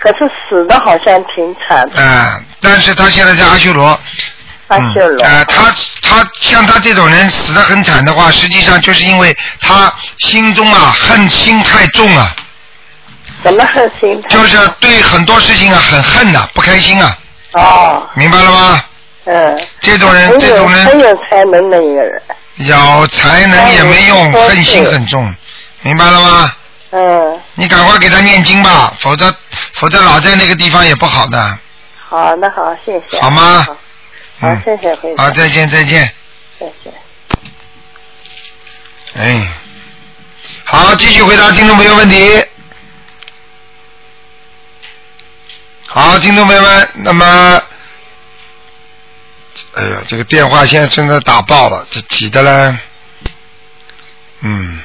[0.00, 2.02] 可是死的好像挺惨的。
[2.02, 3.86] 啊，但是他现在在阿修罗，
[4.66, 5.24] 阿修罗。
[5.24, 5.70] 呃，他
[6.08, 12.34] 他像他这种人死得很惨的话，实际上就是因为他心中啊恨心太重啊，
[13.44, 14.22] 怎么恨心？
[14.28, 17.18] 就是对很多事情啊很恨呐、不开心啊，
[17.52, 18.84] 哦，明白了吗？
[19.26, 19.58] 嗯。
[19.80, 22.22] 这种人，这种人很有才能的一个人。
[22.56, 25.34] 有才能也没用，哎恨心很重，
[25.82, 26.52] 明白了吗？
[26.90, 29.32] 嗯，你赶快给他念经吧，否则
[29.74, 31.58] 否则老在那个地方也不好的，
[32.08, 33.20] 好，那好，谢谢。
[33.20, 33.76] 好吗好，
[34.38, 35.26] 好嗯，谢谢会长。
[35.26, 36.12] 好，再见再见，
[36.58, 36.92] 谢谢。
[39.14, 39.48] 哎，
[40.64, 42.44] 好，继续回答听众朋友问题。
[45.86, 47.62] 好，听众朋友们，那么，
[49.74, 52.76] 哎呀，这个电话现在真的打爆了，这挤的嘞，
[54.40, 54.80] 嗯。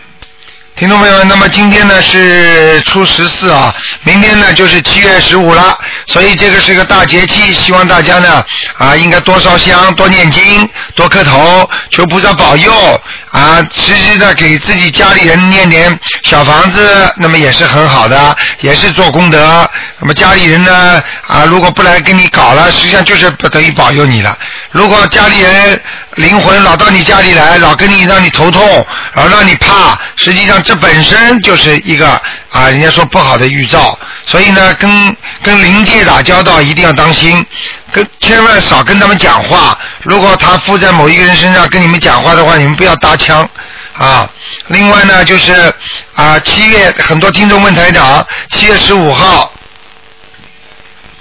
[0.84, 8.44] 听众朋友们，那么今天呢是初十四啊，明天呢就是七月十五了，所以这个是个大节气，希望大家呢
[8.78, 19.72] 啊应该多烧香、多念经、多磕头，求菩萨保佑啊，时时的给自己家里人念点小房子，那么也是很好的，也是做功德。
[20.00, 24.38] 那么家里人呢啊，如果不来跟你搞了，实际上就是不得已保佑你了。
[24.72, 25.82] 如果家里人
[26.16, 32.10] 灵魂老到你家里来，老跟你让你头痛，老让你怕，实际上这本身就是一个
[32.52, 33.98] 啊，人家说不好的预兆。
[34.26, 37.46] 所以呢，跟跟灵界打交道一定要当心，
[37.92, 39.78] 跟千万少跟他们讲话。
[40.04, 43.48] 如果他附在某一个人身上跟你们讲话的话，你们不要搭腔
[43.94, 44.30] 啊。
[44.68, 45.74] 另外呢，就是
[46.16, 49.54] 啊，七月很多听众问台长，七月十五号。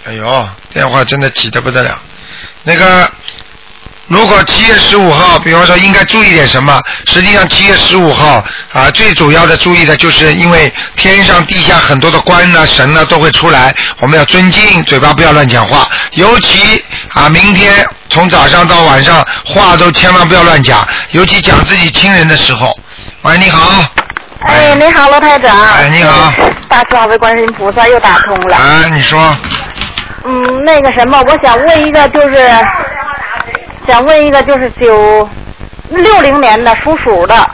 [0.05, 2.01] 哎呦，电话真的挤得不得了。
[2.65, 3.11] 那个，
[4.09, 6.79] 如果七月十五号，比方说应该注意点什么？
[7.07, 15.89] 实际上七月十五号啊，最主要的注意的就是因为天上地下很多的官呢、神呢都会出来，我们要尊敬，嘴巴不要乱讲话。
[16.13, 16.85] 尤其
[17.15, 22.79] 啊，明天从早上到晚上话都千万不要乱讲，尤其讲自己亲人的时候。
[23.23, 23.85] 喂，你好。
[24.45, 25.59] 哎，你好，罗台长。
[25.59, 26.33] 哎，你好。
[26.69, 28.57] 大慈大悲观音菩萨又打通了。
[28.57, 29.35] 啊，你说。
[30.25, 32.37] 嗯，那个什么，我想问一个，就是
[33.87, 35.29] 想问一个，就是九
[35.91, 37.51] 六零年的属鼠的。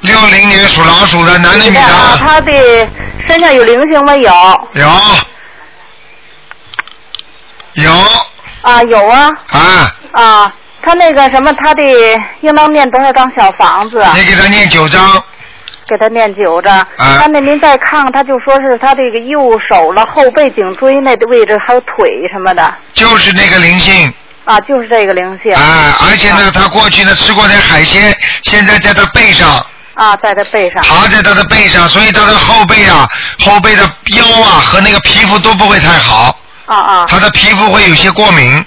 [0.00, 1.80] 六零年属老鼠的，男的女的？
[1.80, 2.52] 啊，他的
[3.26, 4.32] 身上有灵性没有？
[4.74, 4.90] 有。
[7.74, 7.92] 有。
[8.62, 9.30] 啊，有啊。
[9.48, 9.60] 啊。
[10.12, 11.82] 啊，他那个什么，他的
[12.40, 14.04] 应当念多少张小房子？
[14.14, 15.22] 你给他念九张。
[15.88, 16.78] 给他念九张。
[16.78, 17.18] 啊。
[17.20, 22.74] 他那您再看看，他就说是他这个右手了后背颈椎那的位置，还有腿什么的。
[22.92, 24.12] 就是那个灵性。
[24.46, 25.52] 啊，就是这个灵性。
[25.52, 29.64] 啊，而且呢，他过去呢吃过点海鲜，现在在他背上。
[29.94, 30.82] 啊，在他背上。
[30.82, 33.08] 爬在他的背上，所以他的后背啊、
[33.40, 33.82] 后背的
[34.16, 36.38] 腰啊和那个皮肤都不会太好。
[36.66, 37.06] 啊啊。
[37.08, 38.64] 他的皮肤会有些过敏，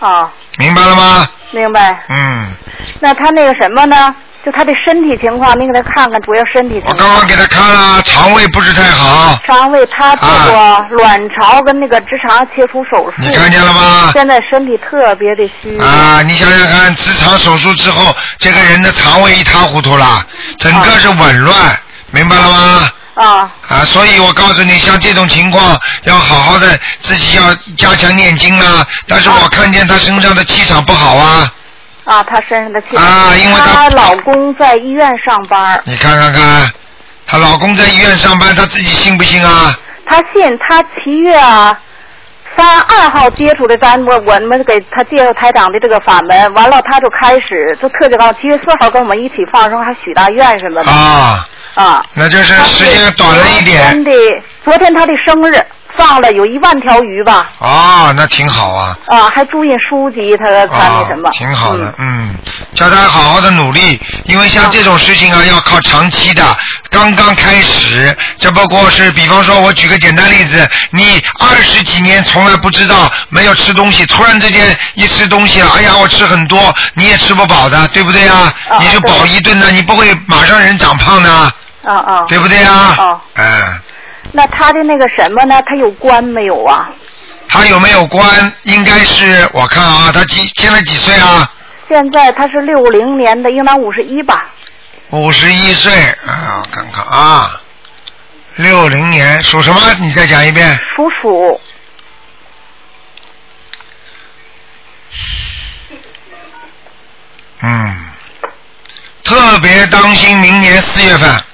[0.00, 1.28] 啊，明白了吗？
[1.52, 2.02] 明白。
[2.08, 2.52] 嗯，
[3.00, 4.14] 那他那个什么呢？
[4.44, 6.92] 就他的身体情况，您给他看看，主要身体情况。
[6.92, 9.38] 我刚刚给他看了，肠胃不是太好。
[9.46, 13.16] 肠胃他做过卵巢跟那个直肠切除手术。
[13.20, 14.10] 你看见了吗？
[14.14, 15.78] 现在身体特别的虚。
[15.78, 20.24] 啊，你想想看，直肠手术之后，这个人的肠胃一塌糊涂了，
[20.58, 21.54] 整个是紊乱，
[22.10, 22.90] 明白了吗？
[23.16, 23.50] 啊。
[23.68, 26.66] 啊，所以我告诉你，像这种情况，要好好的
[27.02, 28.86] 自己要加强念经啊。
[29.06, 31.46] 但是我看见他身上的气场不好啊。
[32.10, 35.80] 啊，她身上的气啊因为她她老公在医院上班。
[35.84, 36.68] 你看看看，
[37.24, 39.72] 她老公在医院上班，她自己信不信啊？
[40.04, 41.78] 她信，她七月啊
[42.56, 50.90] 三二号接触的咱我我们给她介绍台长的这个法门，完了她就开始就特别高，七月四号跟我们一起放生，还许大愿什么的。
[50.90, 51.48] 啊。
[51.74, 52.04] 啊。
[52.14, 53.84] 那就是时间短了一点。
[53.84, 54.12] 昨天的
[54.64, 55.64] 昨天她的生日
[56.00, 57.50] 放了有一万条鱼吧。
[57.58, 58.96] 哦，那挺好啊。
[59.08, 61.28] 啊，还注印书籍，他他那什么。
[61.28, 62.34] 哦、挺好的，嗯，
[62.74, 66.42] 叫他好好的努力，因为像这种事情啊，要靠长期的。
[66.88, 78.52] 刚刚开始，这不过是，比方说，我举个简单例子，你二十几年从来不知道没有吃东西，突然之间一吃东西了，哎呀，我吃很多，你也吃不饱的，对不对啊？
[78.70, 81.52] 啊你就饱一顿呢，你不会马上人长胖的，啊
[81.84, 82.24] 啊。
[82.26, 82.96] 对不对啊？
[82.98, 83.20] 啊。
[83.34, 83.80] 嗯。
[84.32, 85.60] 那他的那个什么呢？
[85.66, 86.88] 他有关没有啊？
[87.48, 88.52] 他有没有关？
[88.62, 91.52] 应该是我看啊，他几现在几岁啊？
[91.88, 94.46] 现在他是六零年的，应当五十一吧？
[95.10, 95.92] 五十一岁
[96.26, 97.60] 啊，我看看啊，
[98.54, 99.80] 六零年属什么？
[100.00, 100.78] 你再讲一遍。
[100.94, 101.60] 属鼠。
[107.62, 107.96] 嗯，
[109.24, 111.44] 特别当心明年四月份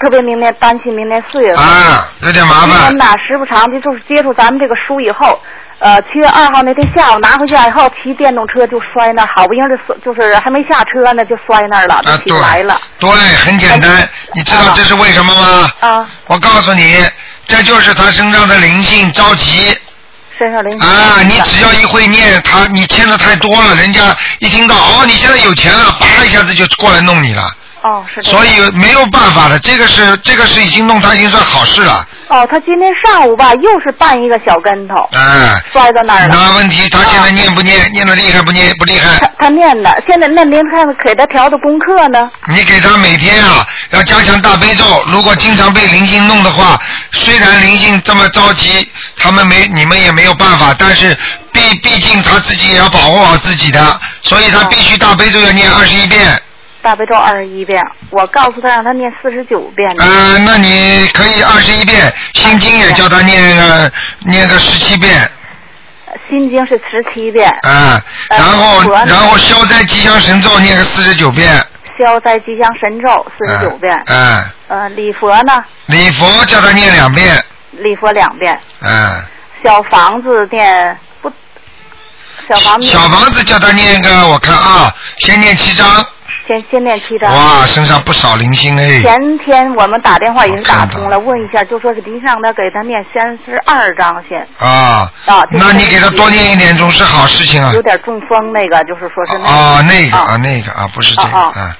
[0.00, 1.64] 特别明年担心明年四月份。
[1.64, 2.98] 啊，有点麻烦今年。
[2.98, 5.40] 呐，时不常的，就是接触咱们这个书以后，
[5.80, 12.80] 呃，七月二号那天下午拿回家以后，骑电动车就摔那儿，好不容易就就是还没下车呢，就摔那儿了，起不来了。
[12.98, 14.08] 对，很简单。
[14.34, 15.70] 你知道这是为什么吗？
[15.80, 17.04] 啊，我告诉你，
[17.46, 19.76] 这就是他身上的灵性着急
[20.38, 21.22] 身上灵性啊！
[21.22, 27.42] 你只要一会念，他你欠的太多了，人家一听到哦你现在有钱了，叭一下子就过来弄你了。
[27.82, 32.04] 哦，是所以没有办法的，这个是这个是已经弄他已经算好事了。
[32.28, 36.34] 哦，他今天上午吧，又是绊一个小跟头，哎，摔到那儿了。
[36.34, 37.90] 那问题他现在念不念？
[37.92, 39.30] 念的厉害不念不厉害他？
[39.38, 42.30] 他念的，现在那您看给他调的功课呢？
[42.48, 46.78] 你给他每天啊要加强大悲咒，如果经常被灵性弄的话，
[47.12, 51.16] 虽然灵性这么着急，他们没你们也没有办法，但是
[51.52, 56.42] 毕毕竟他自己也要保护好自己的，所以他必须大悲咒要念二十一遍。
[56.88, 60.02] 大悲咒二十一遍，我告诉他让他念四十九遍呢。
[60.02, 65.30] 呃，那你可以二十一遍，心经也叫他念个念个十七遍，
[66.30, 71.62] 心经是十七遍，啊、然后呃然后消灾吉祥神咒念个四十九遍，
[71.98, 73.94] 消灾吉祥神咒四十九遍。
[74.06, 75.62] 嗯、呃，礼佛呢？
[75.84, 78.58] 礼佛叫他念两遍，礼佛两遍。
[78.80, 79.22] 嗯、
[79.62, 81.07] 小房子念不？
[82.48, 85.86] 小房子小房子叫他念个，我看啊，先念七章，
[86.46, 87.32] 先先念七章。
[87.32, 97.82] 哇，身上不少零星哎，前天我们打电话也是打通了，问一下，就说是您让他给他念三十二章先，啊，啊那你给他多念一点总是好事情啊有。
[97.82, 99.44] 点中风那个，就是说是那个。
[99.44, 101.76] 哦，那个啊啊，那个啊，不是这个啊啊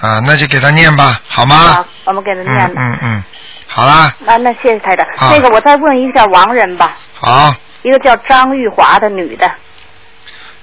[0.00, 2.76] 啊，那就给他念吧，好吗啊？，我们给他念嗯。
[2.76, 3.24] 嗯嗯，
[3.66, 5.06] 好啦，那那谢谢台长。
[5.18, 9.50] 啊那个我再问一下王人吧，好，一个叫张玉华的女的，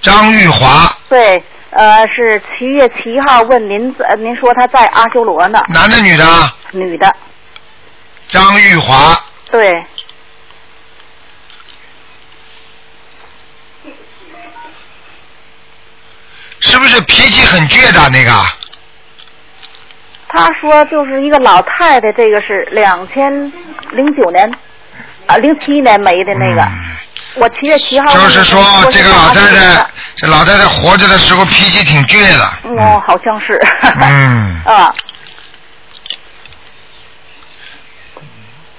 [0.02, 6.26] 张玉华，对，呃，是七月七号问您，呃，您说他在阿修罗呢，男的女的？
[6.72, 7.14] 女的，
[8.28, 9.20] 张玉华，
[9.52, 9.86] 对，
[16.60, 18.32] 是不是脾气很倔的那个？
[20.30, 23.32] 他说就是一个老太太，这个是两千
[23.92, 24.52] 零九年
[25.26, 26.62] 啊零七年没的那个，
[27.40, 32.44] 我七月七号就是说说这个老太太，这老太太活着的时候脾气挺倔的。
[32.82, 33.60] 哦，好像是，
[34.02, 34.94] 嗯， 啊，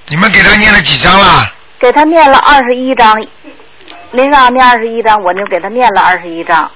[0.07, 1.51] 你们给他念了几张了？
[1.79, 3.15] 给她念了二十一章，
[4.11, 6.69] 您让念二十一章，我就给她念了二十一章。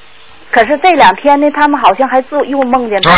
[0.50, 3.12] 可是这两天呢，他们好像还做又梦见对，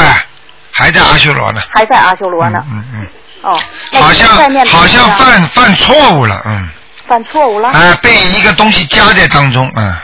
[0.72, 1.62] 还在阿修罗呢。
[1.70, 2.64] 还在阿修罗呢。
[2.72, 3.08] 嗯嗯
[3.44, 3.60] 哦，
[3.92, 4.30] 嗯，好像
[4.66, 6.70] 好像犯犯错误了，嗯，
[7.08, 9.96] 犯错误了，啊，被一个东西夹在当中，嗯，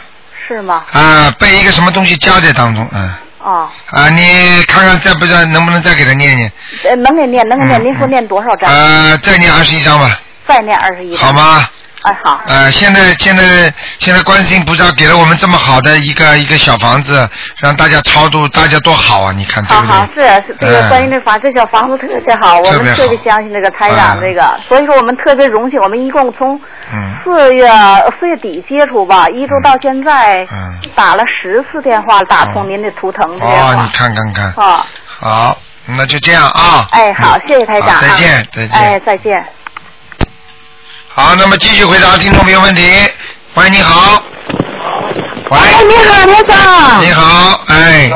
[0.47, 0.83] 是吗？
[0.91, 6.51] 啊，被一个什么东西夹在当中，嗯，哦，啊，你看看再不知道能不能再给他念念，
[6.83, 7.81] 呃，能给念，能给念。
[7.81, 8.69] 嗯您说念多少章？
[8.69, 11.27] 呃，再念二十一章吧，再念二十一章。
[11.27, 11.33] 好？
[11.33, 11.67] 吗？
[12.03, 12.41] 哎，好。
[12.47, 17.29] 呃，现在现在现在观世音菩萨给了我们这么好的一个一个小房子，
[17.61, 19.31] 让大家超度，大家多好啊！
[19.31, 20.07] 你看对不好？
[20.15, 26.59] 是是这个哎关于那房，这小房子特别好，我们特别相信那个台长嗯这个，所以说我们特别荣幸，我们一共从
[26.91, 27.69] 嗯四月
[28.19, 33.91] 四月底接触吧，一直到现在嗯，打了十次电话，打通您的图腾哦，你。
[33.91, 36.87] 看看看，啊，好，那就这样啊。
[36.91, 38.71] 哎，好，嗯谢谢台长再见，再见。
[38.71, 39.45] 哎，再见。
[41.13, 42.83] 好，那么继续回答听众朋友问题。
[43.55, 44.23] 喂，你好。
[45.49, 47.05] 喂，哎，你好，台长。
[47.05, 48.09] 你好，哎，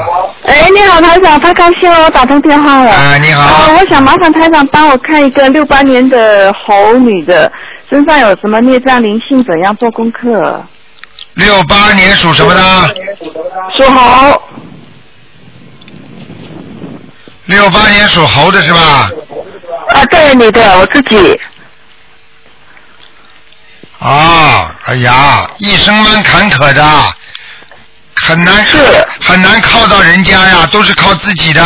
[0.45, 2.91] 哎，你好，台长，太高兴了，我打通电话了。
[2.93, 7.51] 哎，你呃，好，我想麻烦台长帮我看一个六八年的猴女的
[7.89, 10.63] 身上有什么孽障灵性，怎样做功课？
[11.33, 12.61] 六八年属什么的？
[13.75, 14.41] 属猴。
[17.47, 19.11] 六八年属猴的是吧？
[19.89, 21.37] 啊，对，你的，我自己。
[24.05, 26.83] 啊，哎呀，一生蛮坎坷的，
[28.15, 28.77] 很难是
[29.19, 31.63] 很难靠到人家呀，都是靠自己的。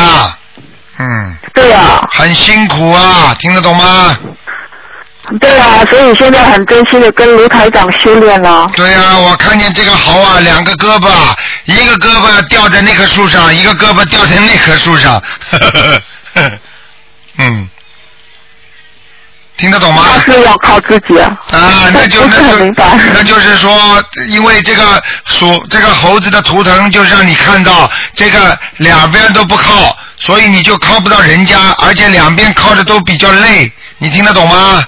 [1.00, 4.16] 嗯，对呀、很辛苦啊，听得懂吗？
[5.40, 8.68] 对呀、所以现在很真心的跟卢台长修炼了。
[8.76, 11.10] 对呀、我看见这个猴啊，两个胳膊，
[11.66, 15.22] 一个胳膊吊在那棵树上，一个胳膊吊在那棵树上。
[15.52, 16.02] 呵呵
[16.36, 16.52] 呵
[17.38, 17.70] 嗯，
[19.60, 20.06] 听得懂吗？
[20.26, 21.38] 那是要靠自己啊。
[21.52, 23.12] 啊，那就是那就。
[23.14, 34.82] 那就是说，因为这个属这个猴子的图腾，就让你看到这个两边都不靠，所以你就靠不到人家，而且两边靠着都比较累，你听得懂吗？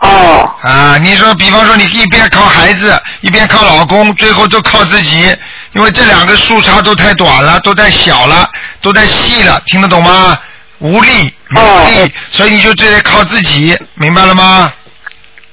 [0.00, 0.54] 哦。
[0.60, 5.34] 啊，你说，比方说你一边靠孩子，一边靠老公，最后都靠自己，
[5.72, 8.50] 因为这两个树杈都太短了，都太小了，
[8.82, 10.38] 都太细了，听得懂吗？
[10.78, 14.72] 无力，没有力，所以你就只得靠自己，明白了吗？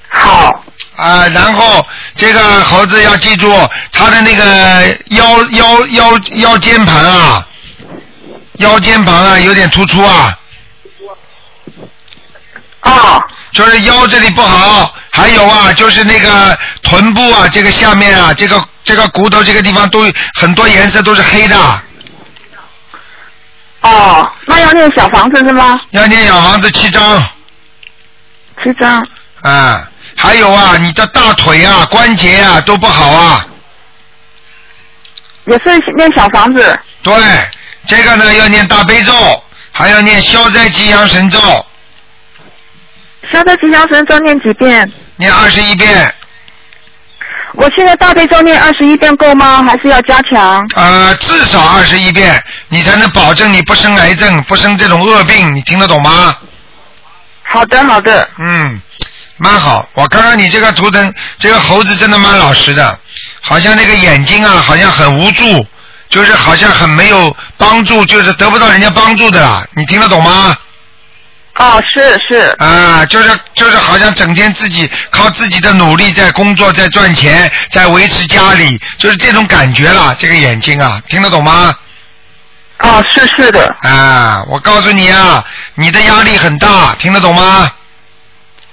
[0.08, 0.62] 好。
[0.96, 3.52] 啊，然后这个猴子要记住，
[3.92, 7.46] 它的那个腰腰腰腰间盘啊，
[8.54, 10.38] 腰间盘啊有点突出啊。
[12.82, 13.22] 哦。
[13.52, 21.82] 就是腰这里不好，还有啊，就是那个臀部啊，这个下面啊，这个这个骨头这个地方都很多颜色都是黑的。
[23.86, 25.80] 哦，那要念小房子是吗？
[25.90, 27.24] 要念小房子七张。
[28.62, 29.06] 七张。
[29.42, 33.46] 啊，还有啊，你的大腿啊、关节啊都不好啊。
[35.44, 36.80] 也是念小房子。
[37.02, 37.14] 对，
[37.86, 39.12] 这个呢要念大悲咒，
[39.70, 41.38] 还要念消灾吉祥神咒。
[43.30, 44.90] 消灾吉祥神咒念几遍？
[45.16, 46.12] 念二十一遍。
[47.56, 49.62] 我现在大悲咒念二十一遍够吗？
[49.62, 50.66] 还是要加强？
[50.74, 56.36] 呃，至少二十一遍，你才能保证你不生癌症，不生这种恶病，你听得懂吗？
[57.42, 58.28] 好的，好的。
[58.38, 58.80] 嗯，
[59.38, 59.88] 蛮好。
[59.94, 62.98] 我看看你这个图腾，这个猴子真的蛮老实的，
[63.40, 65.66] 好像那个眼睛啊，好像很无助，
[66.10, 69.64] 就是好像很没有帮助，就是得不到人家帮助的啦。
[69.74, 70.56] 你听得懂吗？
[71.58, 72.54] 哦，是是。
[72.58, 80.14] 啊，就是就是好像整天自己靠自己的努力在工作，在赚钱，在维持家里，就是这种感觉啦。
[80.18, 81.74] 这个眼睛啊，听得懂吗？
[82.80, 83.74] 哦，是是的。
[83.80, 85.42] 啊，我告诉你啊，
[85.76, 87.70] 你的压力很大，听得懂吗？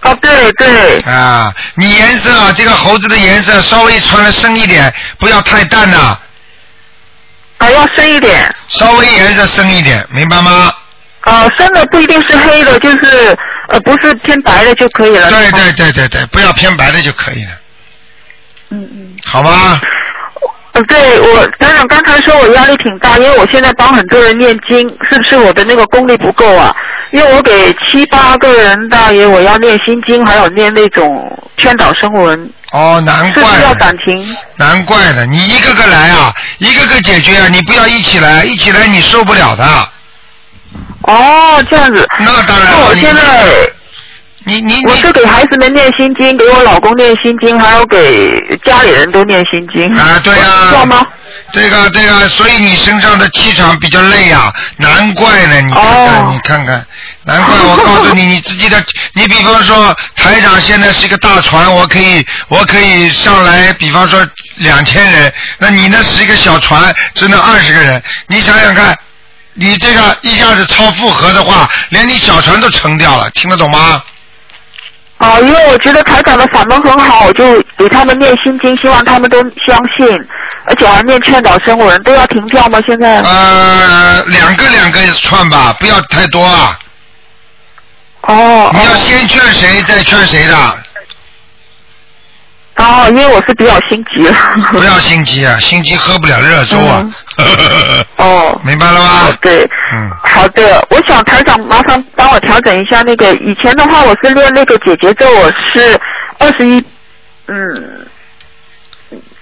[0.02, 1.00] 哦，对对。
[1.10, 6.18] 啊，你颜色啊，这个猴子的颜色稍微穿的深一点，不要太淡呐、
[7.60, 8.54] 啊，要深一点。
[8.68, 10.74] 稍微颜色深一点，明白吗？
[11.26, 13.38] 呃，深的不一定是黑的，就是
[13.70, 15.30] 呃不是偏白的就可以了。
[15.30, 17.52] 对对对对对，不要偏白的就可以了。
[18.70, 19.16] 嗯嗯。
[19.24, 19.80] 好吗。
[20.74, 24.80] 呃，对我团长刚才说我压力挺大，因为我现在帮很多人念经，
[25.12, 26.76] 是不是我的那个功力不够啊？
[27.12, 32.52] 因为我给七八个人大爷我要念心经，还有念那种劝导声文。
[32.72, 33.74] 哦，难怪是不是要。
[33.76, 34.36] 感情？
[34.56, 39.64] 难怪了，你一个个来啊，一个个解决啊，你不要一起来，一起来你受不了的。
[41.04, 42.08] 哦，这样子。
[42.20, 43.70] 那当然我现在。
[44.46, 49.90] 你你我是给孩子们念心经，给我老公念心经，还有给家里人都念心经。
[49.98, 51.08] 啊，对啊、知道吗？
[51.54, 56.86] 这个这个，所以你身上的气场比较累呀、难怪呢，你看哦看、你看看，
[57.24, 58.84] 难怪我告诉你，你自己的，
[59.16, 68.94] 你比方说台长现在是一个大船，我可以我可以上来，比方说两千人，那你那是一个小船，只能二十个人，你想想看，
[69.56, 74.02] 你这个一下子超负荷的话，连你小船都沉掉了，听得懂吗？
[75.20, 80.28] 哦，因为我觉得台长的法门很好，我就给他们念心经，希望他们都相信，
[80.66, 82.80] 而且还念劝导声文，都要停掉吗？
[82.86, 83.22] 现在？
[83.22, 86.78] 呃，两个两个串吧，不要太多啊。
[88.24, 88.72] 哦。
[88.74, 90.83] 你要先劝谁，再劝谁的。
[92.76, 94.36] 哦，因为我是比较心急了。
[94.72, 97.06] 不要心急啊，心急喝不了热粥啊。
[98.18, 98.60] 哦。
[98.64, 99.32] 明白了吗？
[99.42, 99.64] 对。
[99.94, 100.10] 嗯。
[100.24, 106.00] 好的，我想台长麻烦帮我调整一下那个，以前的话我是练那个姐姐咒，我是
[106.40, 106.84] 二十一，
[107.48, 108.08] 嗯，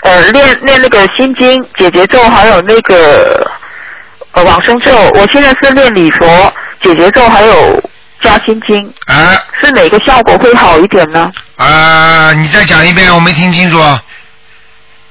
[0.03, 3.49] 呃，练练那个心经、姐姐咒，还有那个
[4.34, 4.91] 呃往生咒。
[5.13, 6.53] 我现在是练礼佛、
[6.84, 7.82] 姐姐咒，还有
[8.24, 8.93] 加心经。
[9.07, 9.41] 啊。
[9.63, 11.32] 是哪个效果会好一点呢？
[11.57, 13.78] 啊，你再讲一遍，我没听清楚。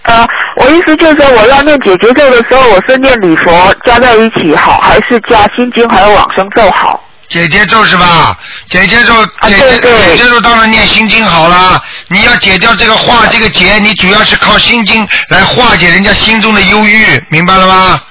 [0.03, 7.01] 呃，我意思就是说，我要念姐姐咒的时候，我是念礼佛加在一起好，还是加心经还有往生咒好？
[7.29, 8.37] 姐姐咒是吧？
[8.69, 11.81] 姐姐咒，啊姐姐姐姐咒当然念心经好了。
[12.09, 18.03] 你要解掉这个化这个结，你主要是靠心经来化解人家心中的忧郁，明白了吗？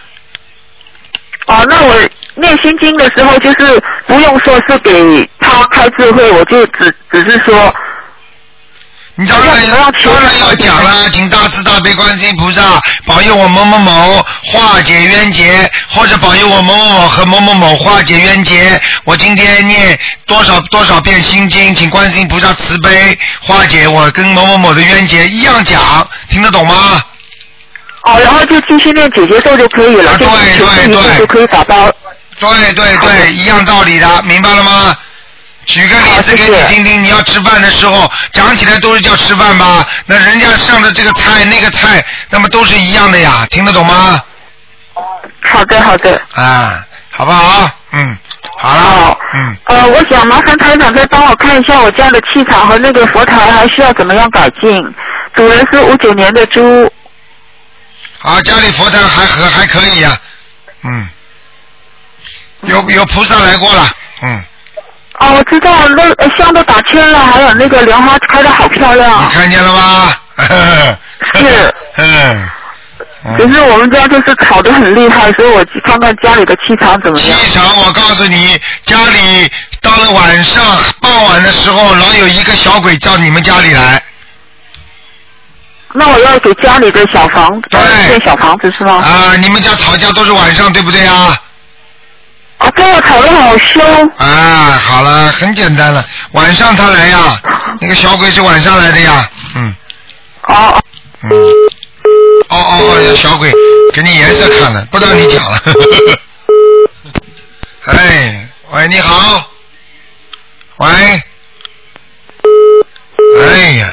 [1.48, 1.96] 哦，那我
[2.40, 7.74] 念心经的时候，就是不用说是给他开智慧，我就只只是说。
[9.16, 9.76] 你当然当
[10.16, 12.62] 然要讲了，请大慈大悲观世音菩萨
[13.06, 18.80] 保佑我某某某化解冤结，或者保佑我某某某和某某某化解冤结。
[19.04, 27.04] 我今天念多少多少遍心经，请观世音菩萨慈悲化解我跟某某某的冤结，一样讲，听得懂吗？
[28.04, 31.92] 哦，然后就继续念姐姐咒就可以了，啊对对对就可以打包。
[32.40, 34.98] 对对对，一样道理的，明白了吗？
[35.66, 39.86] 举个例子给你听听，你要吃饭的时候讲起来都是叫吃饭吧？
[40.08, 44.20] 那人家上的这个菜那个菜，那么都是一样的呀，听得懂吗？
[45.44, 46.20] 好的，好的。
[46.34, 47.70] 啊，好不好？
[47.92, 48.18] 嗯，
[48.58, 49.58] 好了，嗯。
[49.66, 54.96] 呃，我想麻烦台长再帮我看一下我家的气场和那个佛台还需要怎么样改进。
[55.36, 56.92] 主人是五九年的猪。
[58.22, 60.18] 啊，家里佛台还还还可以呀、
[60.84, 61.08] 嗯，
[62.64, 63.90] 有有菩萨来过了，
[64.22, 64.44] 嗯，
[65.20, 69.24] 哦，我知道，那呃香都打圈了，还有那个莲花开的好漂亮。
[69.24, 70.14] 你看见了吗？
[71.36, 71.74] 是。
[71.98, 72.50] 嗯。
[73.38, 77.38] 可是我们家就是吵得很厉害，所以我去看看家里的气场怎么样。
[77.40, 79.52] 气场，我告诉你，家里
[79.82, 80.64] 到了晚上
[81.02, 84.02] 傍晚的时候，老有一个小鬼到你们家里来。
[85.94, 88.94] 那我要给家里的小房子建小房子是吗？
[88.94, 91.38] 啊，你们家吵架都是晚上，对不对啊？
[92.60, 94.10] 啊，跟我吵得好凶。
[94.18, 97.42] 啊，好了，很简单了，晚上他来呀，
[97.82, 99.76] 那个小鬼是晚上来的呀，嗯。
[100.48, 100.82] 哦。
[101.24, 101.32] 嗯。
[102.50, 103.52] 哦哦哦，小鬼，
[103.94, 105.62] 给你颜色看了，不让你讲了。
[107.86, 109.50] 哎，喂，你好。
[110.78, 110.88] 喂。
[113.42, 113.90] 哎呀。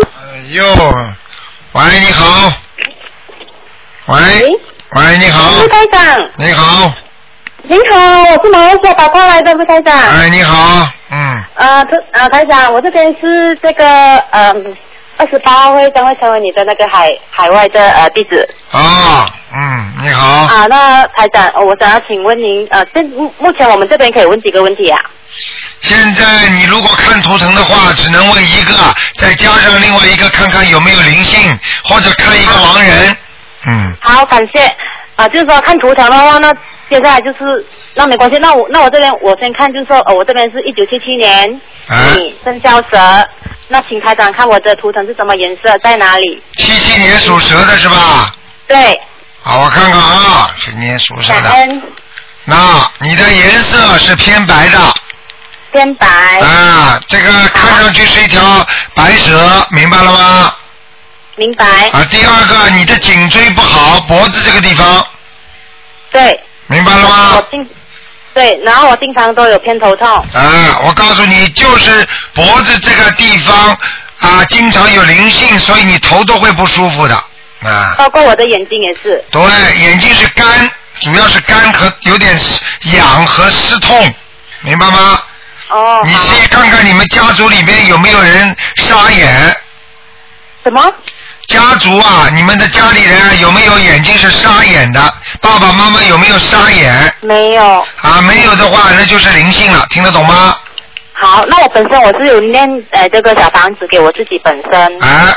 [0.00, 0.64] 哎呦，
[1.72, 2.52] 喂，你好。
[4.06, 4.16] 喂。
[4.90, 5.58] 喂，你好。
[5.60, 6.30] 陆台长。
[6.36, 6.92] 你好。
[7.64, 9.96] 您好，我是马来西亚打过来的副台长。
[9.96, 13.84] 哎，你好，嗯，呃，这啊，台长，我这边是这个
[14.32, 14.76] 嗯，
[15.16, 18.48] 二十八号会将会成为你的那个海海外的呃地址。
[18.72, 20.26] 啊，嗯，你好。
[20.52, 25.00] 啊，那台长，呃我想要请问您，呃，现目目前我们这边可以问几个问题啊？
[25.80, 28.74] 现在你如果看图腾的话，只能问一个，
[29.14, 33.16] 再加上另外一个，看看有没有灵性，或者看一个亡人。
[33.68, 34.68] 嗯，好，感谢。
[35.14, 36.52] 啊，就是说看图腾的话，那
[36.92, 41.48] 接下来就是那没关系，那我那我这边我先看，就是说，哦，我这边是一九七七年，
[41.88, 43.26] 啊你生肖蛇，
[43.68, 46.42] 那请台长看我的图腾是什么颜色，在哪里？
[46.56, 48.34] 七七年属蛇的是吧？
[48.68, 49.00] 对，
[49.40, 51.50] 好，我看看啊，是年属蛇的。
[52.44, 54.78] 那你的颜色是偏白的
[55.72, 56.06] 偏白。
[56.40, 58.42] 啊，这个看上去是一条
[58.94, 60.54] 白蛇，明白了吗？
[61.36, 61.64] 明白。
[61.92, 65.06] 啊，第二个，你的颈椎不好，脖子这个地方，
[66.10, 66.38] 对。
[66.72, 67.34] 明白了吗？
[67.36, 67.68] 我经
[68.34, 70.08] 对，然后我经常都有偏头痛。
[70.08, 73.76] 啊，我告诉你，就是脖子这个地方
[74.18, 77.14] 啊，经常有灵性，所以你头都会不舒服的
[77.62, 77.94] 啊。
[77.98, 79.22] 包括我的眼睛也是。
[79.30, 79.42] 对，
[79.78, 80.70] 眼睛是干，
[81.00, 82.34] 主要是干和有点
[82.94, 84.14] 痒和湿痛，
[84.62, 85.20] 明白吗？
[85.68, 86.02] 哦。
[86.06, 89.56] 你去看看你们家族里面有没有人沙眼？
[90.64, 90.82] 什么？
[91.48, 95.14] 家族啊，你们的家里人啊有没有眼睛是沙眼的？
[95.40, 97.14] 爸爸妈妈有没有沙眼？
[97.20, 97.86] 没有。
[98.00, 100.56] 啊，没有的话，那就是灵性了，听得懂吗？
[101.12, 105.02] 好，那我本身我是有念呃这个小房子给我自己本身。
[105.02, 105.34] 啊，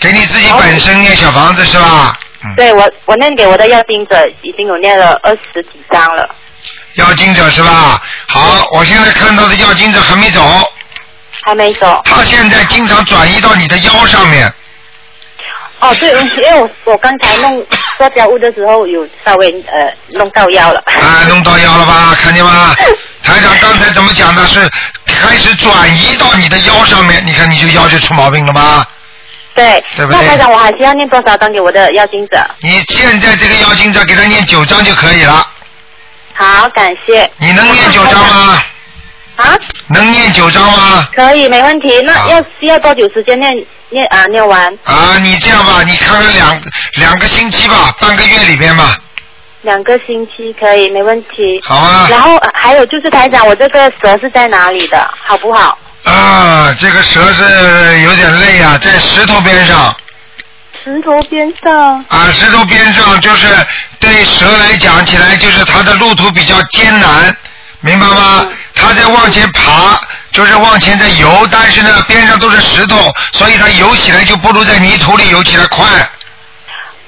[0.00, 2.14] 给你自己本身念小房子是吧？
[2.56, 6.28] 对我我念给我的要经者已经有念了二十几张了。
[6.94, 8.00] 要经者是吧？
[8.26, 10.40] 好，我现在看到的要经者还没走，
[11.42, 12.00] 还没走。
[12.04, 14.52] 他现在经常转移到你的腰上面。
[15.80, 17.64] 哦，对，因为我我刚才弄
[17.96, 20.82] 做家务的时候有稍微呃弄到腰了。
[20.86, 22.14] 啊，弄到腰了吧？
[22.18, 22.74] 看见吗？
[23.22, 24.46] 台长刚才怎么讲的？
[24.46, 24.60] 是
[25.06, 28.86] 开始转移到你的腰上面，你看你就腰就出毛病了吧？
[29.54, 29.82] 对。
[29.96, 32.38] 对不对那台长，我还需要念多少张给我的妖精者？
[32.60, 35.46] 你现在这个妖精者给他念九章就可以了。
[36.34, 37.30] 好，感谢。
[37.38, 38.62] 你能念九章吗？
[39.36, 39.56] 啊？
[39.88, 41.08] 能念九章吗？
[41.14, 42.00] 可以，没问题。
[42.02, 43.52] 那要需要多久时间念
[43.90, 44.66] 念啊念完？
[44.84, 46.60] 啊，你这样吧，你看看两
[46.94, 48.96] 两个星期吧，半个月里边吧。
[49.62, 51.60] 两个星期可以，没问题。
[51.64, 55.10] 好啊然后呃还有就是台长，我这个蛇是在哪里的？
[55.26, 55.76] 好不好？
[56.04, 59.94] 啊，这个蛇是有点累啊，在石头边上
[60.84, 62.04] 石头边上。
[62.08, 63.48] 啊，石头边上就是
[63.98, 67.36] 对蛇来讲起来，就是它的路途比较艰难，
[67.80, 68.46] 明白吗？
[68.74, 70.00] 它在往前爬，
[70.38, 75.84] 就是往前在游，但是呢边上都是石头，所以它游起来就不如在泥土里游起来快，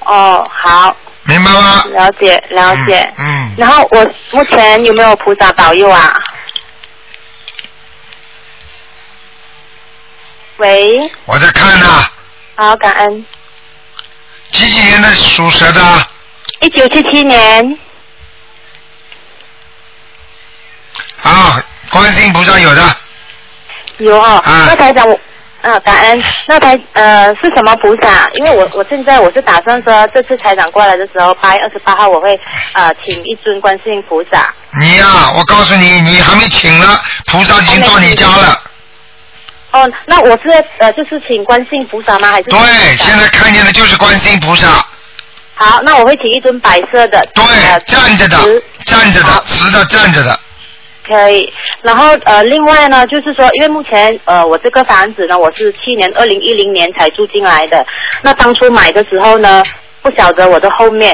[0.01, 1.81] 哦，好，明白吗？
[1.93, 3.09] 了解了解。
[3.17, 3.55] 嗯。
[3.57, 6.13] 然后我目前有没有菩萨保佑啊？
[10.57, 12.05] 喂，我在看呢、
[12.55, 13.25] 好，感恩。
[14.51, 16.07] 几几年的属蛇的？
[16.59, 17.79] 一九七七年，
[21.23, 22.97] 啊，观世音菩萨有的，
[24.01, 24.41] 有哦。
[24.43, 25.19] 啊那台长，我
[25.61, 26.23] 啊，感恩。
[26.47, 28.29] 那台呃是什么菩萨？
[28.33, 32.39] 因为我我现在我是打算说，这次台长过来的时候，八月二十八号我会
[32.73, 34.53] 呃请一尊观世音菩萨。
[34.79, 38.63] 你呀、我告诉你，你还没请呢，菩萨已经到你家了。
[39.71, 40.49] 哦，那我是
[40.79, 42.31] 呃就是请观世音菩萨吗？
[42.31, 44.67] 还是对，现在看见的就是观世音菩萨，
[45.53, 47.23] 好，那我会请一尊白色的。
[47.35, 48.37] 对，呃站着的，
[48.83, 50.39] 站着的，直的站着的。
[51.07, 57.85] 可以，然后呃，另外呢，就是说，因为目前呃，我这个房子呢，我是去年二零一零年才住进来的。
[58.21, 59.63] 那当初买的时候呢，
[60.01, 61.11] 不晓得我的后面，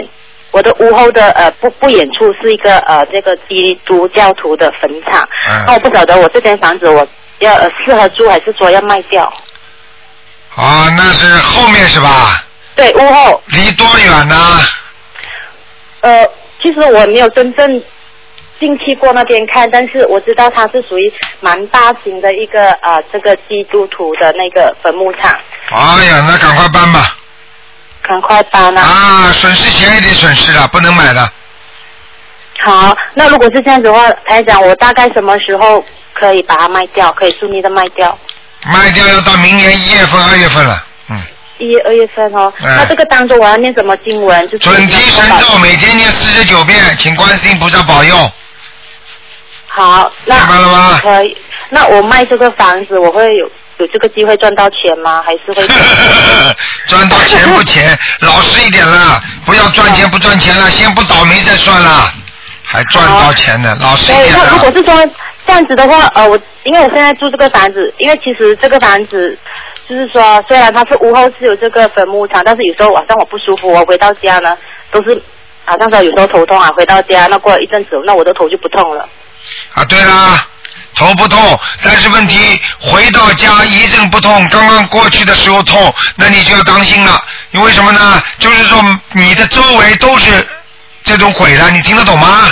[0.52, 5.28] 我的屋后的呃不不远处是一个呃这个基督教徒的坟场。
[5.66, 7.08] 那我不晓得我这间房子我
[7.40, 9.24] 要、呃、适合住，还是说要卖掉？
[10.56, 12.44] 啊，那是后面是吧？
[12.76, 13.42] 对，屋后。
[13.48, 14.36] 离多远呢？
[16.02, 16.28] 呃，
[16.62, 17.82] 其实我没有真正
[18.60, 25.32] 进去过那边看，但是我知道它是属于蛮大型的一个呃这个基督徒的那个坟墓场。
[25.70, 27.18] 哎呀，那赶快搬吧。
[28.01, 28.82] 赶快搬啊！
[28.82, 31.30] 啊，损失钱也得损失了，不能买了。
[32.60, 35.84] 好，那如果是这样子的话，台长，我大概什么时候
[36.14, 37.12] 可以把它卖掉？
[37.12, 38.18] 可以顺利的卖掉？
[38.72, 40.84] 卖掉要到明年一月份、二月份了。
[41.10, 41.22] 嗯
[41.60, 42.53] 一月、二月份哦。
[42.62, 44.47] 哎那这个当中我要念什么经文？
[44.47, 48.16] 就是准提神咒每天念四十九遍，请观世音菩萨保佑。
[49.78, 51.38] 好，那明白了吗可以。
[51.70, 53.46] 那我卖这个房子，我会有
[53.78, 55.22] 有这个机会赚到钱吗？
[55.24, 55.62] 还是会？
[56.88, 62.12] 赚到钱不钱， 老实一点啦，不要赚钱不赚钱了，先不倒霉再算啦，
[62.66, 64.74] 还赚到钱呢，老实一对，点那如果。
[64.74, 65.12] 是说
[65.46, 69.38] 这样子的话，呃，我因为我现在住这个房子，因为其实这个房子
[69.88, 74.58] 就是说，虽然它是屋后是有这个坟墓场，但是有时候晚上我不舒服，我回到家呢
[74.92, 75.22] 都是
[75.66, 79.08] 好像说有时候头痛啊，回到家那过了一阵子，那我的头就不痛了。
[79.74, 80.46] 啊，对啦，
[80.96, 87.22] 头不痛，但是问题回到家一阵不痛，刚刚过去的时候痛，那你就要当心了。
[87.52, 88.22] 因为什么呢？
[88.40, 88.84] 就是说
[89.14, 90.48] 你的周围都是
[91.04, 92.52] 这种鬼了，你听得懂吗？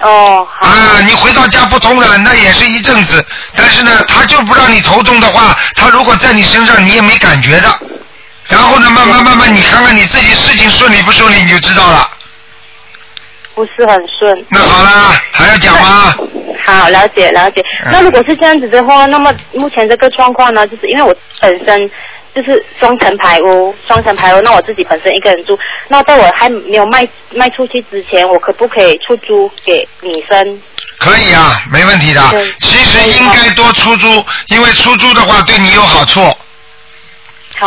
[0.00, 3.24] 哦，啊，你回到家不痛了，那也是一阵子，
[3.54, 7.80] 但是呢，他就不让你头痛的话，他如果在你身上，你也没感觉的。
[8.48, 12.10] 然后呢，慢慢慢慢，你看看你自己事情顺利不顺利，你就知道了。
[13.54, 14.46] 不是很顺。
[14.50, 16.14] 那好啦，还要讲吗？
[16.64, 17.60] 好，了解了解。
[17.84, 21.90] 嗯那如果是这样子的话，那么目前这个状况呢，就是因为我本身
[22.34, 30.60] 就是双层排屋，双层排屋，那我自己本身一个人住，那在我还没有卖卖出去之前，我可不可以出租给女生？
[30.98, 32.20] 可以啊，没问题的。
[32.60, 34.06] 其实应该多出租，
[34.48, 36.20] 因为出租的话对你有好处。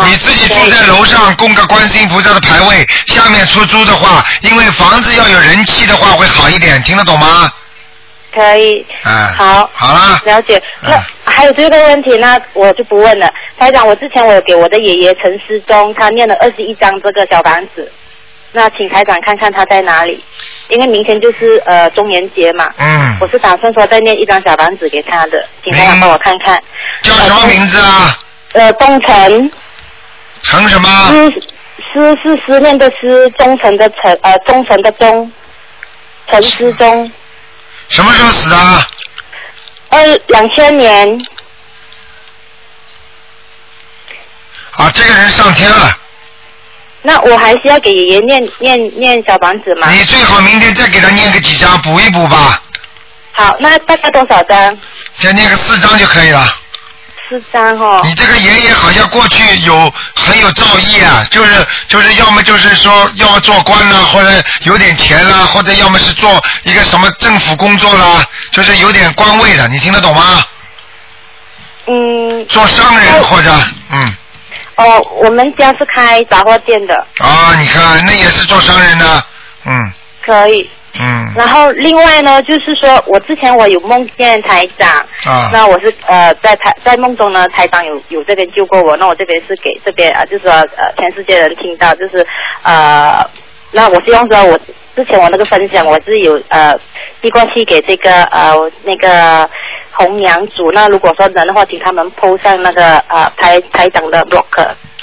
[0.03, 7.51] 你自己住在楼上供个观世音菩萨的牌位，下面出租的话，因为房子要有人气的话会好一点，听得懂吗？
[8.33, 8.85] 可以。
[9.05, 10.61] 嗯，好，好啦，了解。
[10.81, 13.31] 那还有这个问题，那我就不问了。
[13.57, 17.89] 台长，我之前我有给我的爷爷陈思忠，他念了二十一张这个小房子，
[18.51, 20.21] 那请台长看看他在哪里，
[20.67, 22.69] 因为明天就是呃中元节嘛。
[22.77, 23.17] 嗯。
[23.21, 26.61] 我是打算说再念一张小房子给他的，请台长帮我看看。
[27.03, 28.19] 叫什么名字啊？
[28.51, 29.51] 呃，东城。
[30.45, 30.89] 陈什么？
[31.91, 35.31] 思思是思念的思，忠诚的诚，呃，忠诚的忠，
[36.29, 37.11] 陈思忠。
[37.89, 38.87] 什么时候死的啊？
[39.89, 41.19] 二两千年。
[44.73, 45.97] 啊，这个人上天了。
[47.01, 49.89] 那我还是要给爷爷念念念小房子吗？
[49.91, 52.61] 你最好明天再给他念个几张，补一补吧。
[53.31, 54.77] 好，那大概多少张？
[55.19, 56.55] 再念个四张就可以了。
[57.28, 58.01] 四张哦。
[58.03, 64.30] 你这个爷爷好像过去有很有造诣啊，就是就是要么就是说要么做官啦，或者
[64.61, 70.45] 有点钱啦，或者要么是做一个什么政府工作啦，就是有点官位的，你听得懂吗？
[71.88, 72.45] 嗯。
[72.47, 73.51] 做商人或者
[73.91, 74.15] 嗯
[74.76, 79.26] 哦，我们家是开杂货店的，啊，你看那也是做商人的，
[79.65, 79.93] 嗯
[80.26, 80.69] 可以。
[80.99, 81.33] 嗯。
[81.35, 84.87] 然后另外呢，就是说我之前我有梦见台长，
[85.25, 85.49] 啊。
[85.51, 92.25] 那我是呃在台在梦中呢，台长有有这边救过我，那我这边是给这边啊、呃，就是说呃全世界人听到，就是
[92.63, 93.23] 呃，
[93.71, 94.59] 那我希望说我
[94.95, 96.73] 之前我那个分享我是有呃
[97.21, 99.49] 寄过去给这个呃那个
[99.91, 104.43] 红娘组，那如果说能的话，请他们 PO 上那个呃台台长的 blog，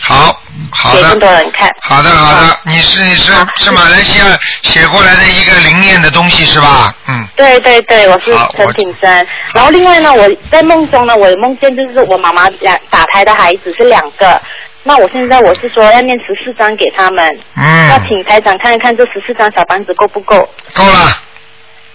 [0.03, 1.71] 好好给更多的人看。
[1.81, 6.95] 好的好的，你是你是是马来西亚写过来的一个灵验的东西是吧？
[7.09, 7.27] 嗯。
[7.37, 9.27] 对对对，我是陈品生。
[9.55, 14.41] 然后另外呢，我在梦中呢，我有梦见就是我妈妈两打胎的孩子是两个。
[14.85, 20.37] 那我现在我是说要念十四张给他们，那嗯，请台长看一看这十四张小房子够不够？
[20.75, 21.19] 够了，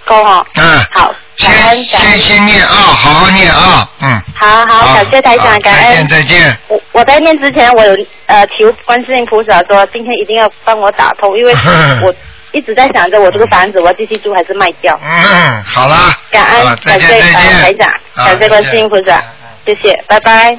[0.06, 4.22] 够哈、嗯，好，感恩感恩先先念啊，好好念啊，嗯。
[4.40, 6.08] 好好，感谢台长，感再见恩。
[6.08, 6.58] 再见。
[6.68, 11.54] 我我在念之前，我有呃求观世音菩萨说，今天一定要帮我打通，因为
[12.04, 12.14] 我
[12.52, 15.00] 一直在想着我这个房子我要继续住还是卖掉。
[15.04, 16.18] 嗯，好啦。
[16.32, 17.54] 感恩感谢呃再见。
[17.62, 19.22] 台长，啊感谢观世音菩萨，
[19.66, 20.58] 谢谢，拜拜。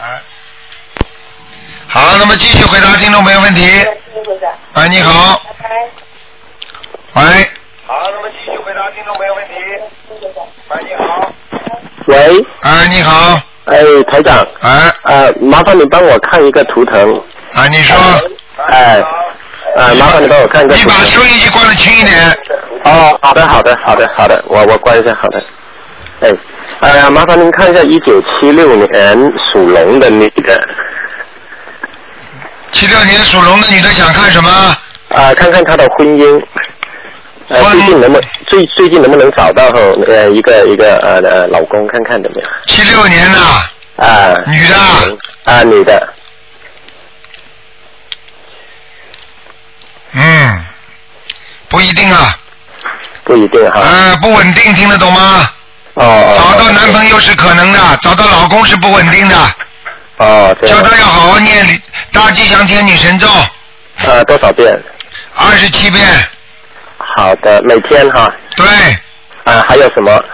[1.88, 3.68] 好，那么继续回答听众朋友问题。
[4.74, 5.42] 喂，你好。
[7.14, 7.22] 喂。
[7.86, 9.54] 好，那么继续回答听众朋友问题。
[10.70, 11.32] 喂，你好。
[12.06, 12.46] 喂。
[12.60, 13.40] 哎，你好。
[13.64, 14.46] 哎，台长。
[14.60, 14.92] 哎。
[15.04, 17.10] 呃，麻烦你帮我看一个图腾。
[17.54, 17.96] 啊，你说。
[18.66, 19.02] 哎。
[19.76, 20.90] 呃，麻烦你帮我看一个图腾。
[20.90, 22.16] 你把收音机关的轻一点。
[22.84, 25.42] 哦，好的，好的，好的，好的，我我关一下，好的。
[26.20, 26.30] 哎，
[26.80, 30.60] 呃，麻烦您看一下一九七六年属龙的女的。
[32.72, 34.50] 七六年属龙的女的想看什么？
[35.08, 36.44] 啊、看看她的婚姻。
[37.48, 39.64] 呃，最近能不能最最近能不能找到
[40.06, 42.50] 呃一个一个呃呃老公看看怎么样？
[42.66, 43.38] 七六年的。
[43.96, 44.34] 啊。
[44.46, 44.76] 女的。
[45.44, 46.14] 啊，女的。
[50.12, 50.64] 嗯，
[51.68, 52.38] 不一定啊。
[53.24, 53.80] 不一定哈。
[53.80, 55.50] 啊，不稳定，听得懂吗？
[55.94, 56.34] 哦。
[56.36, 59.36] 找到男朋友是可能的，找到老公是不稳定的。
[60.18, 60.76] 哦，这样。
[60.76, 61.82] 叫他要好好念
[62.12, 63.26] 大吉祥天女神咒。
[64.04, 64.78] 呃，多少遍？
[65.34, 66.06] 二十七遍。
[67.18, 68.32] 好的，每天哈。
[68.54, 68.64] 对。
[69.42, 70.24] 啊，还有什么？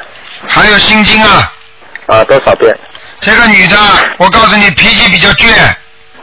[0.46, 1.50] 还有心经啊。
[2.08, 2.76] 啊，多少遍？
[3.20, 3.76] 这个女的，
[4.18, 5.46] 我告诉你，脾气比较倔。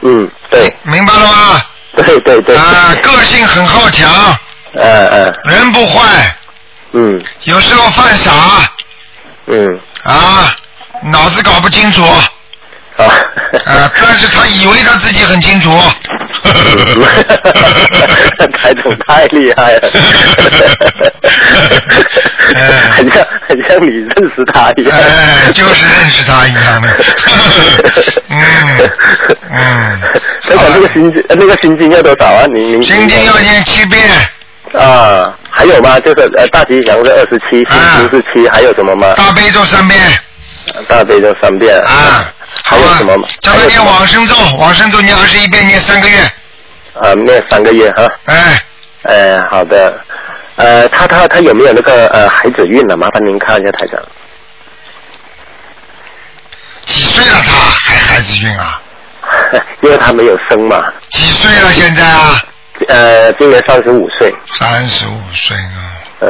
[0.02, 0.72] 嗯，对。
[0.84, 1.64] 明白了吗？
[1.96, 2.56] 对对对。
[2.56, 4.08] 啊，个性很好强。
[4.74, 5.34] 嗯嗯。
[5.46, 6.36] 人不坏。
[6.92, 7.20] 嗯。
[7.42, 8.30] 有时候犯傻。
[9.46, 9.80] 嗯。
[10.04, 10.54] 啊，
[11.02, 12.04] 脑子搞不清楚。
[12.04, 13.04] 啊。
[13.66, 15.76] 啊，但是他以为他自己很清楚。
[18.62, 19.90] 台长太厉害了，
[22.90, 24.98] 很像很像你认识他一样。
[24.98, 26.88] 哎，就是认识他一样的。
[28.28, 28.38] 嗯
[29.50, 30.00] 嗯。
[30.42, 32.44] 台长，那个心经那个心经要多少啊？
[32.52, 32.82] 您您。
[32.82, 34.02] 心经要念七遍。
[34.78, 35.98] 啊，还有吗？
[36.00, 39.14] 就是呃，大吉祥是二十七，心经是七，还有什么吗？
[39.16, 40.00] 大悲咒三遍。
[40.88, 41.80] 大悲咒三遍。
[41.82, 42.24] 啊。
[42.64, 43.28] 还有什么吗？
[43.40, 46.18] 叫他念往生咒，往生咒念二十一遍，念三个月。
[47.00, 48.06] 啊，念三个月哈。
[48.26, 48.62] 哎。
[49.04, 49.98] 哎，好的。
[50.56, 52.96] 呃，他他他有没有那个呃孩子运呢？
[52.96, 54.00] 麻烦您看一下台长。
[56.82, 58.80] 几岁了他还孩子运啊？
[59.82, 60.92] 因为他没有生嘛。
[61.08, 62.44] 几岁了现在啊？
[62.88, 64.32] 呃，今年三十五岁。
[64.50, 65.98] 三十五岁啊。
[66.20, 66.28] 呃。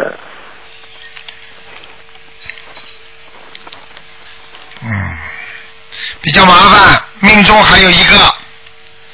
[4.85, 5.18] 嗯，
[6.20, 8.16] 比较麻烦，命中还有一个。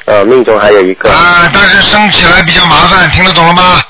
[0.07, 1.11] 呃，命中还有一个。
[1.11, 3.82] 啊，但是生起来比较麻烦，听得懂了吗？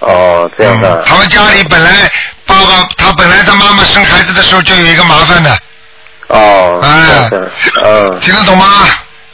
[0.00, 1.02] 哦，这样的。
[1.06, 1.90] 他们家里本来
[2.44, 5.58] 爸爸他本来他妈妈生孩子的时候就有一个麻烦的。
[6.28, 6.80] 哦。
[6.82, 7.30] 哎。
[7.84, 8.20] 嗯。
[8.20, 8.66] 听得懂吗？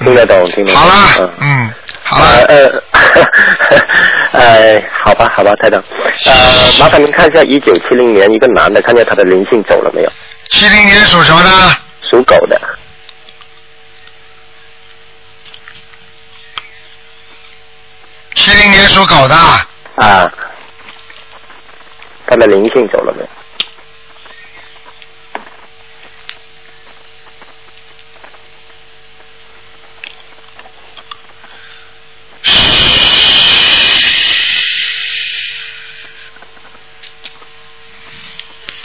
[0.00, 0.80] 听得懂，听得懂。
[0.80, 1.30] 好了，嗯。
[1.40, 1.70] 嗯，
[2.04, 2.30] 好了。
[2.46, 2.82] 呃，
[4.32, 5.82] 呃， 好吧，好吧，太长。
[6.26, 10.12] 呃，麻烦您看一下一九七零年一个男的，看见他的灵性走了没有？
[10.50, 11.50] 七零年属什么的？
[12.08, 12.60] 属狗的。
[18.88, 19.34] 属狗的。
[19.34, 20.32] 啊。
[22.26, 23.28] 他的灵性走了没有？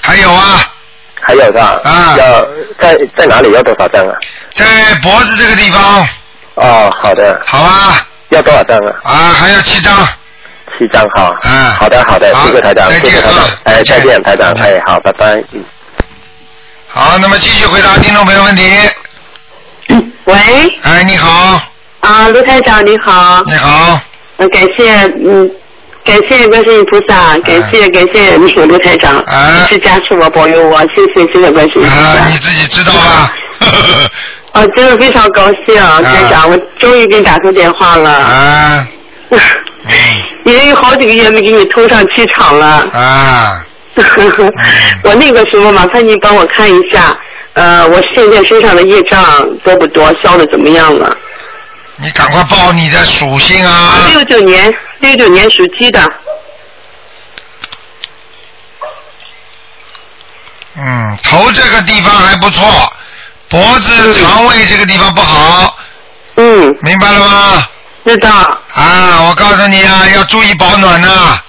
[0.01, 0.74] 还有啊。
[1.22, 1.80] 还有是吧？
[1.84, 2.16] 啊。
[2.18, 2.45] 要
[2.80, 3.51] 在在哪里？
[3.51, 4.16] 要多少张啊？
[4.54, 6.08] 在脖子这个地方。
[6.56, 7.41] 哦，好的。
[7.45, 8.08] 好吧。
[8.34, 8.93] 要多少张啊？
[9.03, 9.95] 啊，还要七张。
[10.77, 11.36] 七张哈。
[11.43, 11.71] 嗯。
[11.73, 13.49] 好的，好的，谢谢台长，谢谢台长。
[13.63, 14.51] 哎，再见，台长。
[14.53, 15.36] 哎，好，拜拜。
[15.51, 15.63] 嗯。
[16.88, 18.63] 好，那么继续回答听众朋友问题。
[20.25, 20.36] 喂。
[20.84, 21.61] 哎，你好。
[22.01, 23.43] 啊，卢台长你好。
[23.45, 23.99] 你好。
[24.38, 25.49] 嗯，感谢嗯，
[26.03, 31.95] 感谢观世音菩萨，感谢感谢你卢台长，啊是加持我保佑我，谢谢谢谢观世音菩萨。
[31.95, 33.34] 啊，你自己知道吧？
[34.54, 38.10] 啊，真的非常高兴，台长，我终于给你打通电话了。
[38.10, 38.88] 啊。
[40.45, 42.88] 已经有好几个月没给你通上气场了。
[42.93, 43.66] 啊。
[45.04, 47.18] 我那个时候，麻烦你帮我看一下，
[47.54, 51.16] 呃，我现在身上的业障多不多，消的怎么样了？
[51.97, 54.08] 你赶快报你的属性啊！
[54.10, 56.01] 六九年，六九年属鸡的。
[60.76, 62.66] 嗯，头这个地方还不错，
[63.54, 65.78] 脖子、肠胃这个地方不好。
[66.38, 66.76] 嗯。
[66.82, 67.68] 明白了吗？
[68.04, 68.30] 知道。
[68.74, 71.39] 啊，我告诉你啊，要注意保暖呐、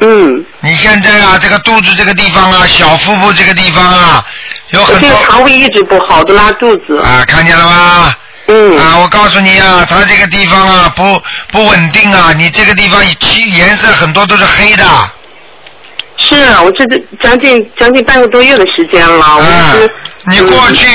[0.00, 0.42] 嗯。
[0.60, 4.24] 你现在啊，这个肚子这个地方啊，小腹部这个地方啊，
[4.70, 6.98] 有很多个肠胃一直不好，都拉肚子。
[7.02, 8.16] 啊，看见了吗？
[8.46, 8.78] 嗯。
[8.78, 11.22] 啊，我告诉你啊，它这个地方啊不
[11.52, 14.84] 不稳定啊，你这个地方漆颜色很多都是黑的。
[16.16, 19.86] 是啊，我这这将近将近半个多月的时间了，我一直。
[19.86, 19.90] 啊
[20.30, 20.86] 你过去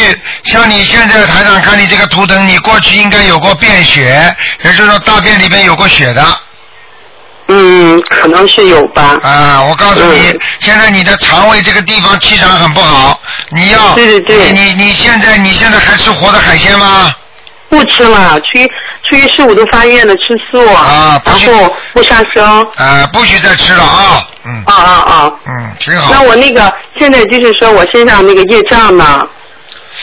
[0.44, 6.26] 像你现在台上看你这个图腾，你过去应该有过便血，也就是说大便里面有过血的。
[7.50, 9.20] 嗯，可能是有吧。
[9.22, 13.20] 啊，我告诉你，嗯现在你的肠胃这个地方气场很不好，
[13.50, 17.14] 你要对对对你你你现在你现在还吃活的海鲜吗？
[17.74, 18.68] 不吃了，初一
[19.10, 22.62] 初一十五都发愿了，吃素，啊，不许然后不杀生。
[22.76, 25.34] 啊，不许再吃了啊，嗯啊啊啊！
[25.48, 26.14] 嗯，挺好。
[26.14, 29.28] 那我那个现在就是说我身上那个业障呢，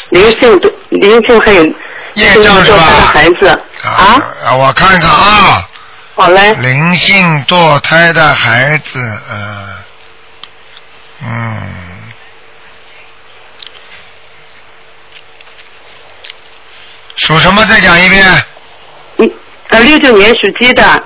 [0.08, 1.64] 灵性都灵性还有
[2.14, 3.06] 业障是就是说他的吧？
[3.12, 3.46] 孩子
[3.84, 5.68] 啊，啊，我看看啊。
[6.16, 6.52] 好嘞。
[6.54, 8.98] 灵性堕胎的孩子，
[9.30, 9.68] 呃，
[11.22, 11.62] 嗯，
[17.20, 17.64] 属什么？
[17.66, 18.44] 再讲一遍。
[19.18, 19.30] 嗯
[19.68, 21.02] 呃，六九年属鸡的，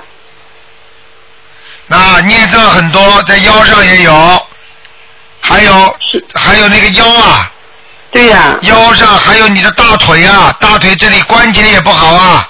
[1.87, 4.47] 那孽障很多，在腰上也有，
[5.41, 5.97] 还有
[6.35, 7.51] 还有那个腰啊。
[8.11, 12.49] 对呀、腰上还有你的大腿啊，大腿这里关节也不好啊。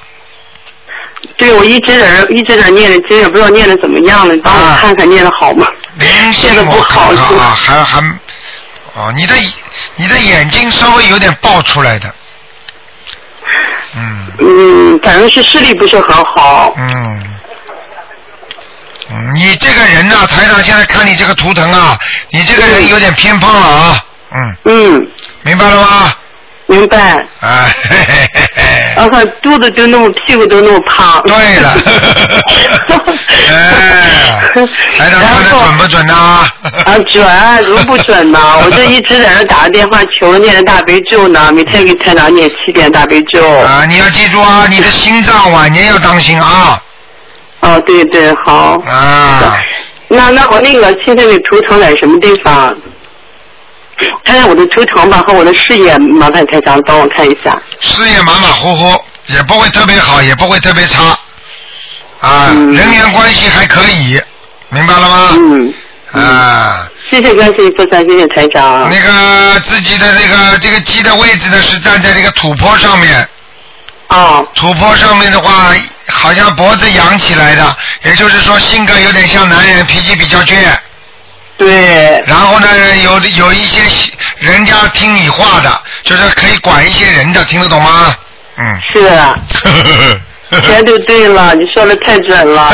[1.39, 5.67] 对我一直在这一直在念的经，也不知道念的怎么样了，你帮我看看念的好吗？
[5.97, 8.01] 灵性 我不好看看啊，还还
[8.95, 9.35] 哦，你的
[9.97, 12.15] 你的眼睛稍微有点爆出来的，
[13.97, 16.73] 嗯嗯，反正是视力不是很好。
[16.77, 16.87] 嗯。
[19.11, 21.97] 嗯，你这个人呐、台长现在看你这个图腾啊，
[22.31, 25.09] 你这个人有点偏胖了啊，嗯，嗯，
[25.43, 26.13] 明白了吗？
[26.67, 26.99] 明白。
[27.41, 28.63] 啊，嘿嘿嘿嘿。
[28.97, 31.23] 然后肚子就那么，屁股都那么胖。
[31.27, 31.75] 对了。
[33.51, 34.41] 哎，
[34.97, 36.15] 台长看的准不准呐？
[36.87, 37.25] 啊，准，
[37.65, 38.39] 怎么不准呢？
[38.65, 43.47] 我这一直在这打着电话求念着大悲咒呢，每天给台长念七遍大悲咒。
[43.59, 46.81] 啊，你要记住啊，你的心脏晚年要当心啊。
[47.61, 48.81] 哦，对对，好。
[48.87, 49.61] 啊。
[50.09, 52.75] 那那我那个现在的图腾在什么地方？
[54.25, 57.57] 看看我的图腾吧和我的事业，麻烦台长帮我看一下。
[57.81, 61.19] 事业马马虎虎，也不会特别好，也不会特别差，
[62.21, 64.21] 啊，人缘关系还可以，
[64.71, 65.29] 明白了吗？
[65.37, 65.75] 嗯。
[66.13, 66.89] 啊。
[67.11, 68.89] 谢谢观世音菩萨，谢谢台长。
[68.91, 73.29] 那个自己的这个这个鸡的位置呢是站在这个土坡上面。
[74.09, 74.47] 哦。
[74.55, 75.73] 土坡上面的话，
[76.09, 80.57] 好像脖子扬起来的，也就是说性格有点像男人，脾气比较倔。
[81.57, 82.23] 对。
[82.27, 82.69] 然后呢，
[83.05, 83.81] 有有一些
[84.39, 88.15] 人家听你话的，就是可以管一些人的，听得懂吗？
[88.57, 88.81] 嗯。
[88.93, 90.21] 是
[90.55, 90.63] 啊。
[90.67, 92.73] 全都对了，你说的太准了。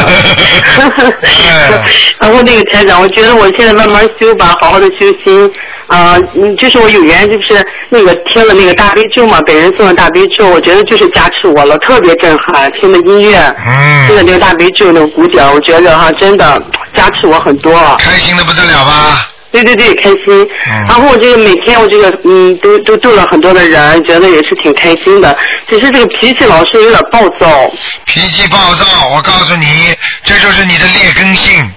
[2.18, 5.50] 然后那个台长，我觉得我现在慢慢修吧，好好的修心
[5.86, 16.62] 啊、嗯，就是我有缘，就是那个听了那个大悲咒嘛，本人送的大悲咒，我觉得就是加持我了，特别震撼，听的音乐，嗯，听的那个大悲咒那个鼓点，我觉得哈，真的
[16.94, 17.72] 加持我很多。
[17.98, 19.28] 开心的不得了吧？
[19.52, 20.48] 对对对，开心。
[20.86, 25.36] 然后我这个每天我这个嗯，都都度了很多的人，觉得也是挺开心的。
[25.68, 27.68] 只是这个脾气老是有点暴躁。
[28.06, 31.72] 脾气暴躁，我告诉你，这就是你的劣根性。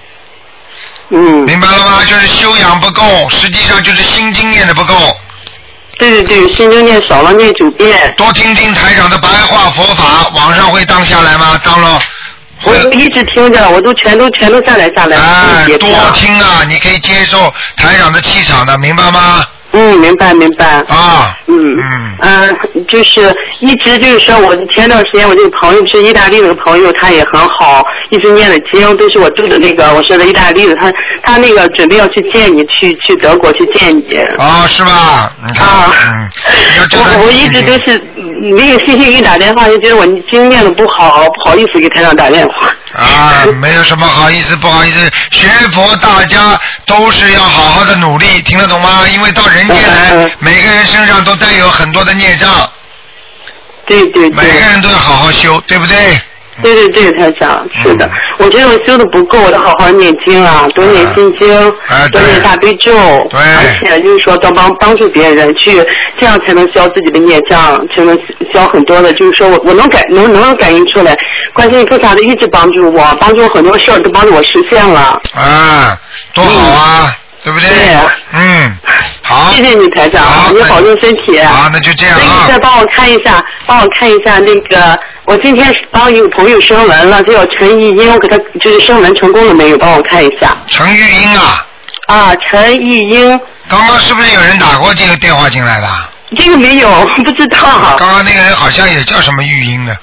[1.10, 1.20] 嗯。
[1.44, 2.04] 明白了吗？
[2.06, 4.94] 就是修养不够，实际上就是心经念的不够。
[5.98, 8.14] 对对对，心经念少了，念九遍。
[8.16, 11.60] 多听听台长的白话佛法，网上会当下来吗？
[11.64, 12.00] 当了。
[12.64, 15.16] 我一直听着，我都全都全都下来下来。
[15.16, 16.64] 哎，多听啊！
[16.68, 19.44] 你可以接受台长的气场的，明白吗？
[19.74, 20.82] 嗯，明白明白。
[20.88, 21.36] 啊。
[21.46, 22.16] 嗯嗯。
[22.20, 22.58] 嗯，
[22.88, 34.16] 就是一直就是说，我前段时间我这个朋友是意大利那个朋友，他也很好，一直念的经都是我住的那个，我说的意大利的，他他那个准备要去见你，去去德国去见你。
[34.38, 35.32] 哦，是吧？
[35.58, 36.30] 啊，嗯，
[36.92, 42.72] 我我一直都是嗯那个星期一打电话就觉得我经念的不好，不好意思给台长打电话。
[42.96, 49.00] 啊，没有什么好意思不好意思，学佛大家都是要好好的努力，听得懂吗？
[49.12, 52.48] 因为到人间来，每个人身上都带有很多的孽障。
[53.86, 54.30] 对对对。
[54.30, 56.20] 每个人都要好好修，对不对？
[56.62, 61.48] 对对对，台长，是的，我觉得我修的不够，我得好好念经啊，多念心经，
[62.12, 62.92] 多念大悲咒，
[63.30, 65.84] 对，而且就是说多帮帮助别人去，
[66.18, 68.18] 这样才能消自己的孽障，才能
[68.52, 71.16] 消很多的，就是说我我能感能能感应出来，
[71.52, 75.20] 观世音菩萨的一直帮助我，帮助我很多事儿都帮助我实现了。
[75.34, 75.98] 啊，
[76.32, 77.68] 多好啊，对不对？
[77.68, 77.96] 对。
[78.32, 78.76] 嗯，
[79.22, 79.52] 好。
[79.52, 80.22] 谢谢你台长，
[80.54, 81.38] 你保重身体。
[81.42, 89.78] 好，那就这样那你再帮我看一下，帮我看一下那个我今天帮一个朋友升文了，叫陈玉英，我给他就是升文成功了没有？
[89.78, 90.54] 帮我看一下。
[90.66, 91.66] 陈玉英啊。
[92.06, 93.40] 啊，陈玉英。
[93.66, 95.88] 刚刚是不是有人打过这个电话进来的？
[96.36, 96.88] 这个没有，
[97.24, 97.96] 不知道。
[97.96, 99.96] 刚刚那个人好像也叫什么玉英的。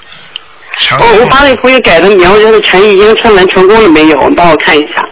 [0.78, 4.28] 陈我我帮那朋友改的名，就是陈玉英，升文成功了没有？
[4.28, 5.04] 你帮我看一下。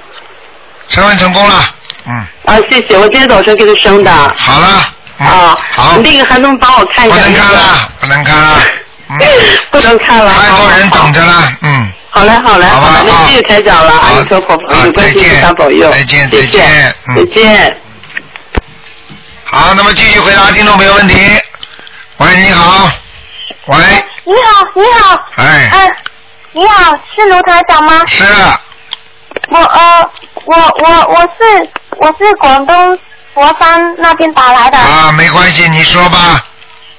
[0.88, 1.64] 升文成功了，
[2.06, 2.26] 嗯。
[2.46, 4.10] 啊，谢谢，我今天早晨给他升的。
[4.36, 4.66] 好了。
[5.18, 5.98] 啊，好。
[5.98, 7.16] 那个还能帮我看一下？
[7.18, 8.58] 不能看了，不能看了。
[9.70, 10.32] 不能看了。
[10.32, 11.92] 太多人等着了，嗯。
[12.12, 17.76] 好嘞，好嘞，好吧，那谢谢台长了，阿弥陀佛，有关系菩萨保佑，再见，再见，再见。
[19.44, 21.14] 好，那么继续回答听众朋友问题。
[22.18, 22.90] 喂，你好。
[23.66, 23.76] 喂。
[24.24, 25.16] 你好，你好。
[25.36, 25.70] 哎。
[25.72, 25.88] 哎，
[26.52, 28.02] 你好，是卢台长吗？
[28.08, 28.24] 是。
[29.48, 30.10] 我呃，
[30.46, 32.98] 我我我是我是广东
[33.34, 34.78] 佛山那边打来的。
[34.78, 36.44] 啊，没关系，你说吧。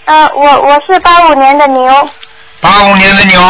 [0.06, 2.10] 呃，我我是八五年的牛。
[2.60, 3.42] 八五年的牛，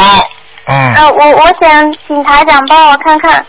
[0.66, 0.94] 嗯。
[0.96, 3.46] 呃，我我想请台长帮我看看，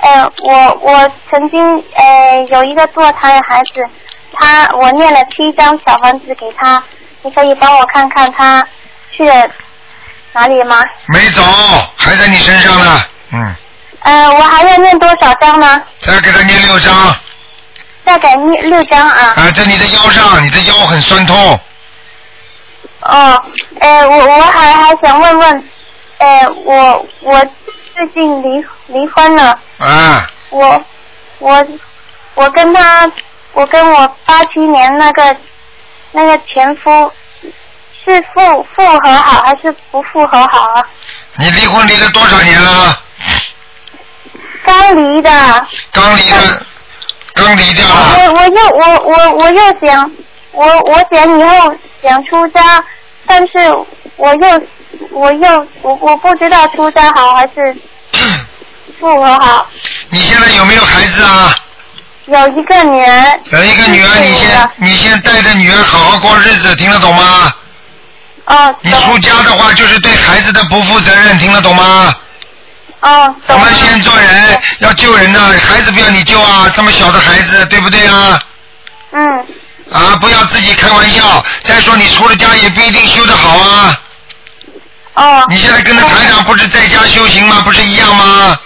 [0.00, 1.60] 呃，我我曾经
[1.94, 3.86] 呃有一个堕胎的孩子，
[4.32, 6.82] 他我念了七张小房子给他，
[7.22, 8.66] 你可以帮我看看他
[9.16, 9.48] 去了
[10.32, 10.82] 哪里吗？
[11.08, 11.42] 没走，
[11.96, 13.02] 还在你身上呢，
[13.32, 13.54] 嗯。
[14.00, 15.82] 呃，我还要念多少张呢？
[16.00, 17.16] 再给他念六张。
[18.04, 19.34] 再给念六张啊。
[19.36, 21.60] 啊，在你的腰上，你的腰很酸痛。
[23.08, 23.42] 哦，
[23.80, 25.68] 呃，我我还还想问问，
[26.18, 27.46] 呃，我我
[27.94, 29.58] 最近离离婚了。
[29.78, 30.30] 啊。
[30.50, 30.80] 我
[31.38, 31.66] 我
[32.34, 33.10] 我跟他，
[33.52, 35.36] 我跟我八七年那个
[36.12, 37.12] 那个前夫
[38.04, 40.84] 是复复合好还是不复合好啊？
[41.36, 42.98] 你离婚离了多少年了？
[44.64, 45.30] 刚离的。
[45.92, 46.66] 刚离的，
[47.34, 48.16] 刚离掉了。
[48.16, 50.10] 我我又我我我又想，
[50.52, 52.84] 我我想以后想出家，
[53.26, 53.52] 但是
[54.16, 54.66] 我又
[55.10, 57.76] 我又我我不知道出家好还是
[59.00, 59.66] 复合好。
[60.10, 61.54] 你现在有没有孩子啊？
[62.26, 63.40] 有一个女儿。
[63.50, 67.52] 有一个女儿，你先你先带着女儿好好过日子，听得懂吗？
[68.46, 68.74] 哦。
[68.80, 72.14] 你出家的话，就是对孩子的不负责任，听得懂吗？
[73.00, 73.34] 哦。
[73.48, 78.40] 我们先做人，要救人呢，孩子不要你救啊，这么小的孩子，对不对啊？
[79.12, 79.46] 嗯。
[79.92, 81.44] 啊，不要自己开玩笑。
[81.62, 84.00] 再说你出了家也不一定修得好啊。
[85.14, 85.44] 哦。
[85.48, 87.62] 你现在跟着台长不是在家修行吗？
[87.64, 88.58] 不是一样吗？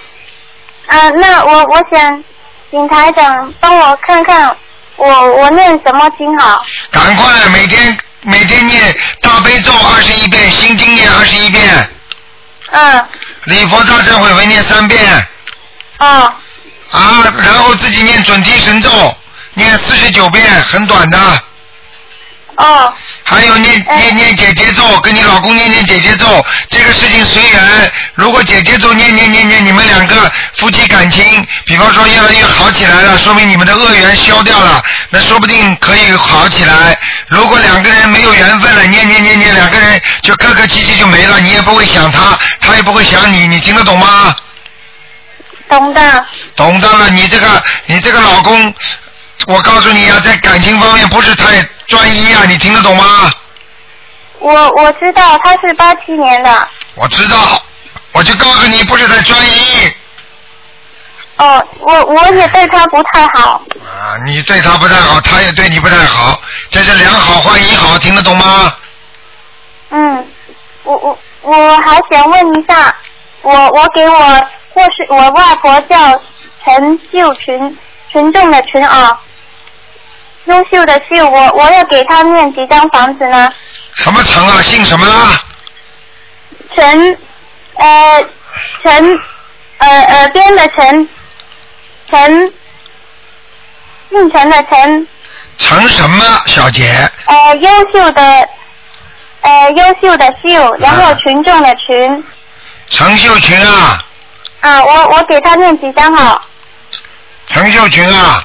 [0.87, 2.25] 啊，那我我想
[2.71, 4.57] 请台长帮我看看
[4.97, 5.07] 我
[5.37, 6.63] 我念什么经好？
[6.91, 11.91] 赶快每天每天念大悲咒二十一遍，心经念二十一遍，
[12.73, 13.07] 嗯。
[13.45, 15.29] 礼佛大忏悔文念三遍。
[15.99, 16.33] 哦。
[16.91, 19.17] 啊，然后自己念准提神咒，
[19.61, 21.43] 念四十九遍，很短的。
[22.57, 22.93] 哦。
[23.23, 27.93] 还有念念念姐姐咒，跟你老公念念姐姐咒，这个事情随缘。
[28.15, 36.99] 如果姐姐咒念念念念，你们两个夫妻感情，比方说越来越好起来了，说明你们的恶缘消掉了，那说不定可以好起来。
[37.29, 44.35] 如果两个人没有缘分了，念念念念，两个人就客客气气就没了，你也不会想他，他也不会想你，你听得懂吗？
[45.69, 46.27] 懂的。
[46.57, 48.75] 懂的了，你这个你这个老公，
[49.47, 53.31] 我告诉你啊，在感情方面不是太专一啊，你听得懂吗？
[54.39, 56.69] 我我知道他是八七年的。
[56.95, 57.63] 我知道，
[58.13, 59.93] 我就告诉你，不是太专一
[61.37, 63.63] 哦，我我也对他不太好。
[63.81, 66.39] 啊，你对他不太好，他也对你不太好，
[66.71, 68.75] 这是两好换一好，听得懂吗？
[69.91, 70.27] 嗯，
[70.85, 72.95] 我我我还想问一下，
[73.43, 74.17] 我我给我
[74.75, 75.97] 或是我外婆叫
[76.65, 77.79] 陈秀群，
[78.13, 79.19] 群众的群啊，
[80.51, 83.49] 优秀的秀，我我要给他念几张房子呢？
[83.95, 84.61] 什么陈啊？
[84.63, 85.41] 姓什么啊？
[86.75, 87.19] 陈
[87.77, 88.25] 呃
[88.83, 89.19] 陈
[89.79, 91.09] 呃耳边的陈
[92.11, 92.53] 陈
[94.11, 95.09] 姓陈的陈
[95.59, 96.93] 陈什么小姐？
[97.27, 98.49] 呃优秀的
[99.43, 102.25] 呃优秀的秀，然后群众的群
[102.89, 104.05] 陈秀群啊，
[104.61, 106.43] 啊，我我给他念几张好
[107.47, 108.45] 陈秀群啊，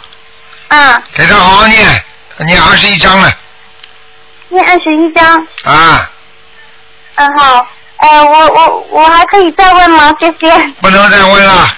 [0.68, 1.02] 啊？
[1.14, 2.04] 给他好好念，
[2.46, 3.32] 念二十一章了
[4.50, 6.10] 念二十一张，啊，
[7.16, 10.14] 嗯好，呃我我我还可以再问吗？
[10.20, 10.56] 谢谢。
[10.82, 11.70] 不能再问了。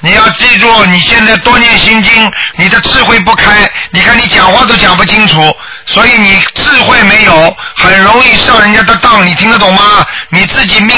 [0.00, 10.06] 你要记住，你现在多念心经，你的智慧不开，你看你讲话都讲不清楚，所以你智慧没有，很容易上人家的当，你听得懂吗？
[10.28, 10.94] 你自己命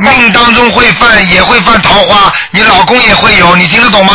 [0.00, 4.14] 命当中会犯，也会犯桃花，你老公也会有，你听得懂吗？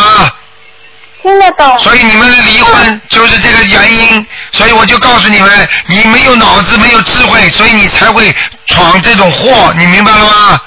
[1.22, 1.78] 听得懂。
[1.78, 8.34] 所以你们离婚就是这个原因，所以我就告诉你们，你没有脑子，没有智慧，所以你才会
[8.66, 10.60] 闯这种祸，你明白了吗？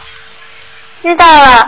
[1.02, 1.68] 知道了。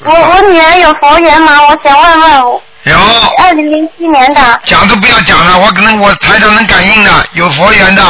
[0.00, 1.52] 我我女儿有佛缘吗？
[1.62, 2.60] 我想问问。
[2.84, 2.96] 有。
[3.38, 4.60] 二零零七年的。
[4.64, 8.02] 讲都不要讲了，我可能我台长能感应的，有佛缘的。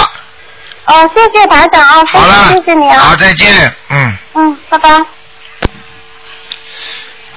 [0.85, 2.99] 哦，谢谢台长啊，谢谢谢谢你啊。
[2.99, 4.19] 好，再见，嗯。
[4.35, 4.91] 嗯，拜拜。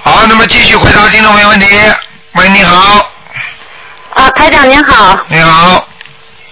[0.02, 1.66] 好，那么继续回答听众朋友问题。
[2.34, 3.10] 喂，你好。
[4.14, 5.18] 啊，台长您好。
[5.28, 5.86] 你好。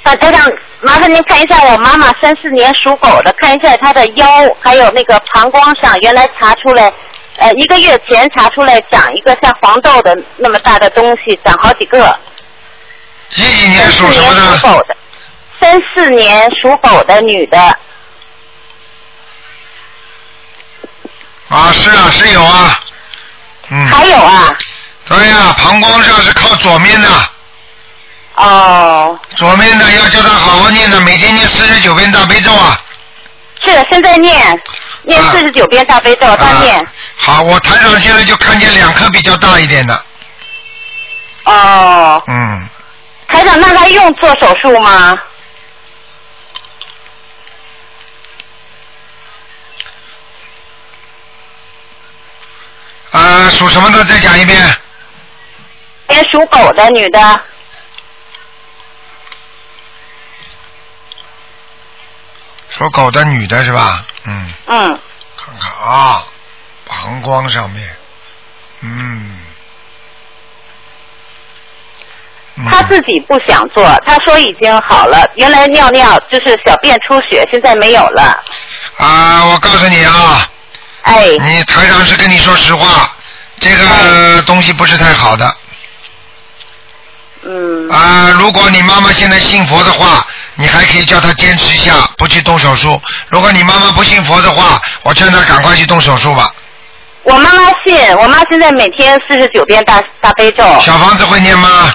[0.03, 0.47] 啊，台长，
[0.81, 4.27] 麻烦您看一下我妈妈三四年属狗的，看一下她的腰
[4.61, 6.93] 还有那个膀胱上，原来查出来，
[7.37, 12.19] 呃，一个月前查出来长一个像黄豆的那么大的东西，长好几个。
[13.31, 14.59] 几几年属什么的？
[14.59, 14.97] 属狗的。
[15.61, 17.59] 三四年属狗的女的。
[21.49, 22.81] 啊，是啊，是有啊。
[23.71, 23.89] 嗯。
[23.89, 24.55] 还有啊。
[25.11, 27.09] 对呀、膀胱上是靠左面的。
[28.37, 29.19] 哦。
[29.35, 32.81] 左面的要叫他好好念的，每天念四十九遍大悲咒啊。
[33.67, 34.63] 是，现在念
[35.03, 36.87] 念四十九遍大悲咒，他念。
[37.17, 40.05] 好，我台上现在就看见两颗比较大一点的。
[41.43, 42.23] 哦。
[42.29, 42.69] 嗯。
[43.27, 45.19] 台长，那还用做手术吗？
[53.11, 54.05] 啊，属什么的？
[54.05, 54.77] 再讲一遍。
[56.11, 57.41] 连属狗的女的。
[62.69, 64.05] 属狗的女的是吧？
[64.25, 64.53] 嗯。
[64.67, 65.01] 嗯。
[65.37, 66.27] 看看啊，
[66.87, 67.89] 膀胱上面，
[68.81, 69.39] 嗯。
[72.69, 75.27] 他自己不想做，他说已经好了。
[75.37, 78.43] 原来尿尿就是小便出血，现在没有了。
[78.97, 80.51] 啊，我告诉你啊。
[81.03, 81.29] 哎。
[81.41, 83.15] 你台长是跟你说实话，
[83.61, 85.57] 这个东西不是太好的。
[87.43, 87.89] 嗯。
[87.89, 90.27] 啊，如果你妈妈现在信佛的话，
[90.57, 93.01] 你还可以叫她坚持一下，不去动手术。
[93.29, 96.51] 如果你妈妈不信佛的话，我劝她赶快去动手术吧。
[97.23, 100.65] 我妈妈信，我妈现在每天四十九遍大大悲咒。
[100.81, 101.95] 小房子会念吗？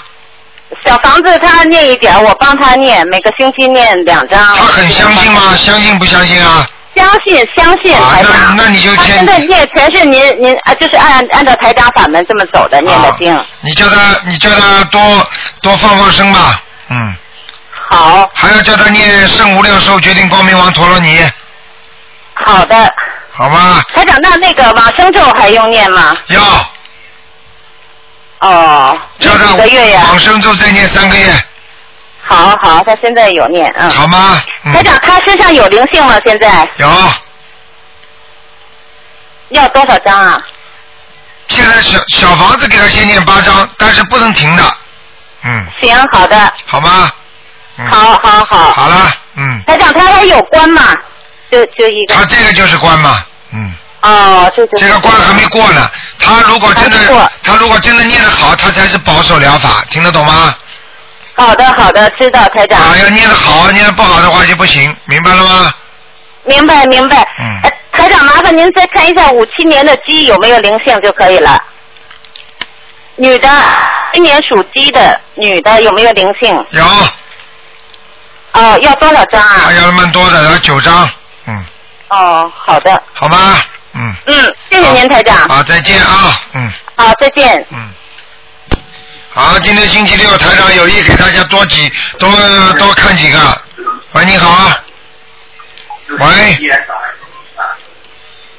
[0.84, 4.40] 小房子她念一点，我帮她念，每个星期念两张。
[4.56, 5.56] 她很相信吗？
[5.56, 6.68] 相信不相信啊？
[6.96, 8.32] 相信相信台长。
[8.32, 13.46] 啊那那你就他现在念全是您您啊，就是按按照台长法门这么走的念的经。
[13.62, 15.02] 你叫他，你叫他多
[15.62, 17.16] 多放放生吧，嗯。
[17.90, 18.30] 好。
[18.34, 21.20] 还要叫他念圣无量寿决定光明王陀罗尼，
[22.34, 22.94] 好的。
[23.32, 23.84] 好吧？
[23.94, 26.16] 台长，那那个往生咒还用念吗？
[26.28, 26.42] 要。
[28.40, 28.98] 哦。
[29.20, 30.06] 叫她几个月呀？
[30.10, 31.45] 往生咒再念三个月，
[32.28, 33.90] 好好，他现在有念，嗯。
[33.92, 34.42] 好吗？
[34.74, 36.20] 台长，他身上有灵性吗？
[36.26, 36.88] 现在有。
[39.50, 40.44] 要多少张啊？
[41.48, 44.64] 现在小小房子给他先念八张，但是不能停的，
[45.44, 46.54] 嗯，行，好的。
[46.66, 47.12] 好吗？
[47.78, 48.74] 嗯好好好。
[48.74, 50.82] 好了，嗯，台长，他还有关吗？
[51.52, 52.16] 就就一个。
[52.16, 53.76] 他这个就是关嘛，嗯。
[54.02, 54.88] 哦，这就是。
[54.88, 60.56] 这个关还没过呢，他如果真的，他如果真的念得好，他才是保守疗法，听得懂吗？
[61.36, 62.80] 好的好的，知道台长。
[62.80, 65.74] 啊，要念得好，念得不好的话就不行，明白了吗？
[66.44, 67.18] 明白明白。
[67.40, 67.60] 嗯。
[67.64, 71.58] 呃台长，麻烦您再看一下五七年的鸡有没有灵性就可以了。
[73.16, 73.50] 女的，
[74.14, 76.54] 今年属鸡的女的有没有灵性？
[76.72, 76.84] 有。
[78.52, 79.58] 哦，要多少张啊？
[79.66, 81.10] 还要蛮多的，要九张，
[81.48, 81.66] 嗯
[82.10, 83.02] 哦，好的。
[83.14, 83.58] 好吗？
[83.94, 84.14] 嗯。
[84.26, 85.38] 嗯，谢谢您台长。
[85.48, 86.72] 好，再见啊，嗯。
[86.98, 87.66] 好，再见。
[89.36, 92.30] 好，今天星期六，台长有意给大家多几多
[92.80, 93.38] 多看几个。
[94.14, 94.82] 喂，你好啊。
[96.08, 96.26] 喂。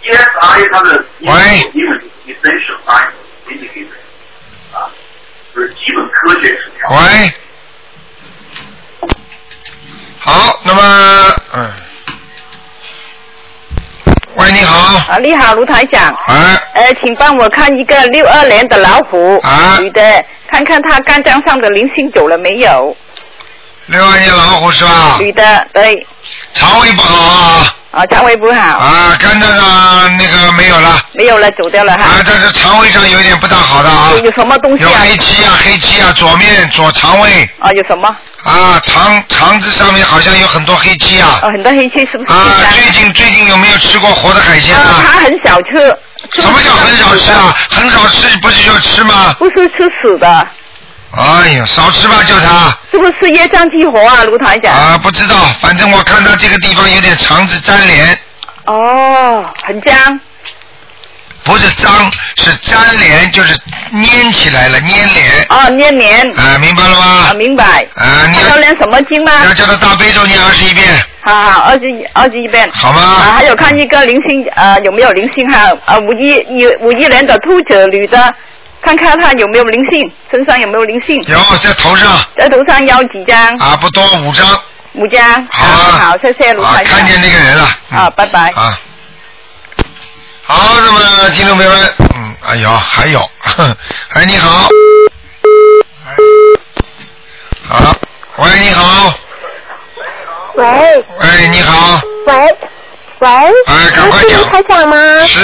[0.05, 1.33] ESI 它的喂
[1.73, 3.09] 英文 essential science
[3.49, 3.89] indicator
[4.75, 4.93] 啊，
[5.55, 6.91] 就是基本科学指标。
[6.91, 7.33] 喂。
[10.19, 11.73] 好，那么，嗯。
[14.35, 14.99] 喂，你好。
[15.11, 16.07] 啊，你好，卢台长。
[16.27, 16.61] 啊。
[16.75, 22.97] 呃，请帮我看一个六二年的老虎，啊女的，看看他肝脏上的灵性走了没有？
[23.87, 25.17] 六二年老虎是吧？
[25.21, 26.07] 女的，对。
[26.53, 27.73] 肠胃不好啊。
[27.93, 28.61] 啊，肠胃不好。
[28.61, 31.01] 啊，肝脏上那个没有了。
[31.13, 32.03] 没有了，走掉了哈。
[32.03, 34.11] 啊，但是肠胃上有点不大好的啊。
[34.13, 35.01] 有有什么东西有啊？
[35.01, 37.49] 黑气啊，黑气啊，左面左肠胃。
[37.61, 38.09] 啊，有什么？
[38.43, 41.39] 啊，肠肠子上面好像有很多黑气啊。
[41.43, 42.33] 啊，很多黑气是不是？
[42.33, 45.03] 啊，最近最近有没有吃过活的海鲜啊？
[45.07, 45.97] 他很少吃。
[46.43, 47.55] 什么叫很少吃啊？
[47.71, 49.35] 很少吃不是就吃吗？
[49.39, 50.49] 不是吃死的，
[51.13, 52.77] 哎呀，少吃吧，叫他。
[52.91, 54.73] 是不是业障激活啊，卢台长？
[54.75, 58.19] 啊，不知道，反正我看他这个地方有点肠子粘连，
[58.67, 60.21] 哦，很僵。
[61.47, 63.57] 不是脏，是粘连，就是
[63.93, 65.47] 粘起来了，粘连。
[65.49, 66.31] 哦，粘连。
[66.37, 67.05] 啊，明白了吗？
[67.31, 67.87] 啊，明白。
[67.95, 69.33] 啊，你要念什么经吗？
[69.45, 70.85] 要叫他大悲咒念二十一遍。
[71.23, 72.69] 好好，二十一二十一遍。
[72.73, 75.73] 好吗啊，还有看一个灵性，呃，有没有灵性哈？
[75.87, 78.35] 呃，五一一五一年的兔子女的，
[78.83, 81.17] 看看她有没有灵性，身上有没有灵性？
[81.29, 82.25] 有在头上。
[82.37, 83.55] 在头上要几张？
[83.59, 84.47] 啊，不多，五张。
[84.95, 85.47] 五张。
[85.51, 86.99] 好好，谢谢卢啊台，长。
[86.99, 87.71] 看见那个人了。
[87.91, 88.51] 啊，拜拜。
[88.51, 88.79] 啊。
[90.49, 93.19] 好，那么听众朋友们，嗯，哎呦，还有，
[94.15, 94.69] 哎，你好。
[96.07, 96.15] 哎
[97.69, 97.95] 好，
[98.39, 99.13] 喂，你好，
[100.55, 101.05] 喂。
[101.19, 102.57] 喂，你好，喂
[103.19, 104.97] 喂，哎，赶快讲是卢台长吗？
[105.27, 105.41] 是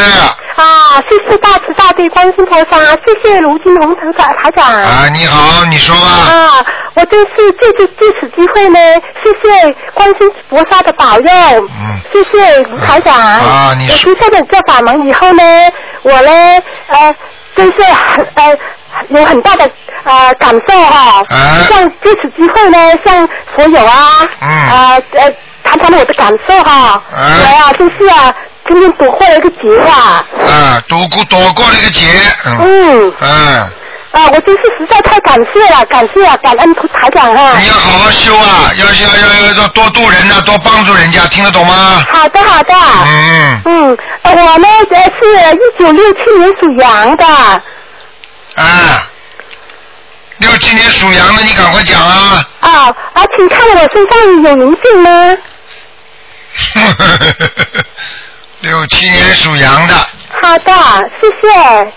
[0.56, 2.76] 啊，谢谢大慈大悲观世菩萨，
[3.06, 4.66] 谢谢卢金红台长台长。
[4.66, 6.06] 啊，你好，你说吧。
[6.06, 8.78] 啊，我真是借这借此机会呢，
[9.24, 13.14] 谢谢观世菩萨的保佑，嗯，谢谢卢台长。
[13.18, 15.42] 啊你我接受了这法门以后呢，
[16.02, 17.14] 我呢，呃，
[17.56, 18.58] 真是很呃
[19.08, 19.68] 有很大的
[20.04, 23.26] 呃感受哈、啊像借此机会呢，向
[23.56, 25.32] 所有啊，嗯呃呃，
[25.72, 28.30] 谈谈我的感受哈、我呀，真是啊，
[28.68, 30.22] 今天躲过了一个劫啊。
[30.44, 32.06] 啊，躲过躲过了一个劫，
[32.44, 33.14] 嗯，嗯。
[33.20, 33.60] 嗯，
[34.12, 37.58] 啊，我真是实在太感谢了，感谢啊，感恩图台长啊。
[37.58, 42.04] 你要好好修啊，要要要要要多度人呐、多帮助人家，听得懂吗？
[42.12, 42.74] 好的，好的。
[43.06, 47.24] 嗯嗯，呃我呢呃是一九六七年属羊的。
[48.56, 49.08] 啊，
[50.36, 52.44] 六七年属羊的，你赶快讲啊！
[52.60, 52.70] 啊
[53.14, 55.34] 啊，请看我身上有灵性吗？
[58.60, 59.94] 六七年属羊的，
[60.42, 60.72] 好的，
[61.20, 61.92] 谢谢。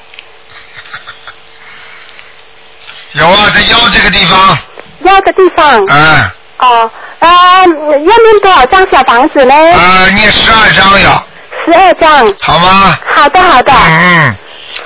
[3.13, 4.57] 有啊，在腰这个地方，
[5.01, 5.83] 腰的地方。
[5.87, 7.65] 嗯哦，呃，要
[7.97, 9.53] 念多少张小房子呢？
[9.53, 11.23] 啊，念十二张呀，
[11.65, 12.33] 十二张。
[12.41, 12.97] 好吗？
[13.13, 13.73] 好的，好的。
[13.73, 14.35] 嗯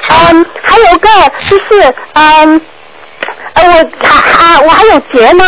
[0.10, 1.10] 嗯，还有个
[1.48, 2.62] 就是，嗯，
[3.54, 3.64] 呃，
[4.00, 5.46] 我还啊，我还有结吗？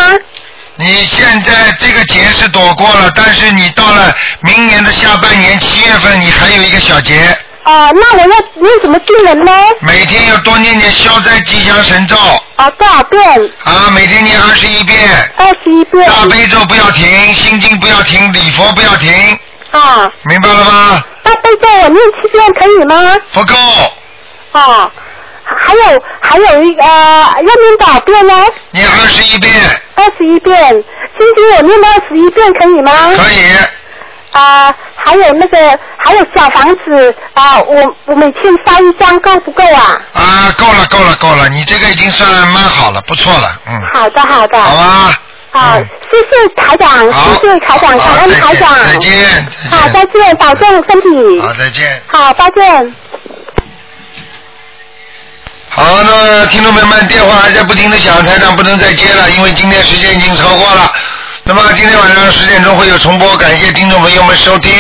[0.76, 7.38] 你现在这个劫是躲过了，但是你到了明年的下半年七月份，你还有一个小劫。
[7.64, 9.52] 啊，那我要念什么经文呢？
[9.82, 12.16] 每天要多念点消灾吉祥神咒
[12.56, 13.22] 啊，多少遍？
[13.64, 14.98] 啊，每天念二十一遍。
[15.38, 16.10] 二十一遍。
[16.10, 19.40] 大悲咒不要停，心经不要停，礼佛不要停，
[19.70, 21.04] 啊，明白了吗？
[21.22, 23.16] 大悲咒我念七遍可以吗？
[23.32, 23.56] 不够，
[24.54, 24.92] 哦，
[25.44, 28.34] 还有还有一个、呃、要念多少遍呢？
[28.72, 29.54] 念二十一遍。
[29.96, 30.84] 二十一遍，
[31.20, 32.92] 今天我念二十一遍可以吗？
[33.16, 33.56] 可以。
[34.32, 40.02] 啊、还有那个还有小房子啊、我我每天烧一张够不够啊？
[40.14, 44.62] 啊，够了，够了，够了，你这个已经算蛮好了，不错了，嗯，好的好的。
[44.62, 45.20] 好吧。
[45.54, 45.78] 好，
[46.10, 48.74] 谢谢台长，谢谢台长，感恩台长。
[48.74, 51.42] 再见，好，再见，保重身体。
[51.42, 52.02] 好，再见。
[52.08, 52.96] 好，再见。
[55.74, 60.92] 好，那听众朋友们，电话还在不停的响，台长不能再接了，因为今天时间已经超过了。
[61.44, 64.72] 那么今天晚上十点钟会有重播，感谢听众朋友们收听。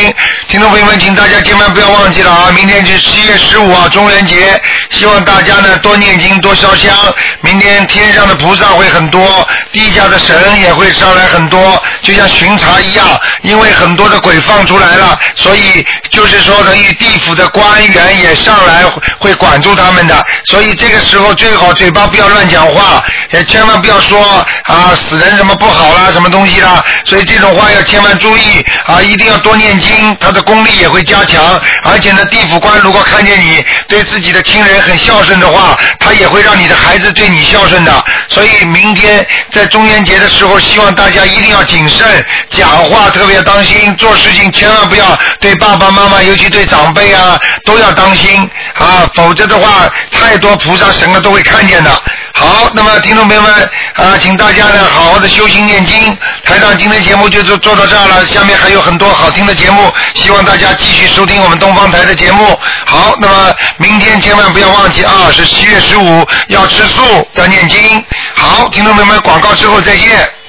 [0.48, 2.52] 听众朋友们，请大家千万不要忘记了啊！
[2.56, 6.96] 明天是七月十五号中元节，希望大家呢多念经，多烧香。
[7.42, 13.20] 明天天上的菩萨会很多，地下的神也会上来很多，就像巡查一样。
[13.42, 18.84] 因为很多的鬼放出来了，所以就是说等于地府的官员也上来
[19.18, 20.24] 会管住他们的。
[20.46, 26.84] 所以这个时候最好嘴巴不要乱讲话，也千万不要说啊死人什么不好啦，什么东西啦。
[27.06, 31.42] 所以这种话要千万注意啊，一定要多念经，他的功力也会加强。
[31.84, 38.04] 而且呢，地府官如果看见你对自己的亲人很孝顺的话，他也会让你的孩子对你孝顺的。
[38.28, 52.02] 所以明天在中元节的时候，希望大家一定要谨慎，讲话特别当心，做事情千万不要对爸爸妈妈，尤其对长辈啊，都要当心啊，否则的话，太多菩萨神了都会看见的。
[52.34, 53.52] 好，那么听众朋友们
[53.96, 56.18] 啊，请大家呢好好的修心念经。
[56.44, 62.60] 台长今天节目就做做到这儿了，下面还有很多好听的节目，希望大家继续收听我们东方台的节目。
[62.86, 68.04] 好，那么明天千万不要忘记啊，是七月十五要吃素，要念经。
[68.36, 70.41] 好，听众朋友们，广告之后再见。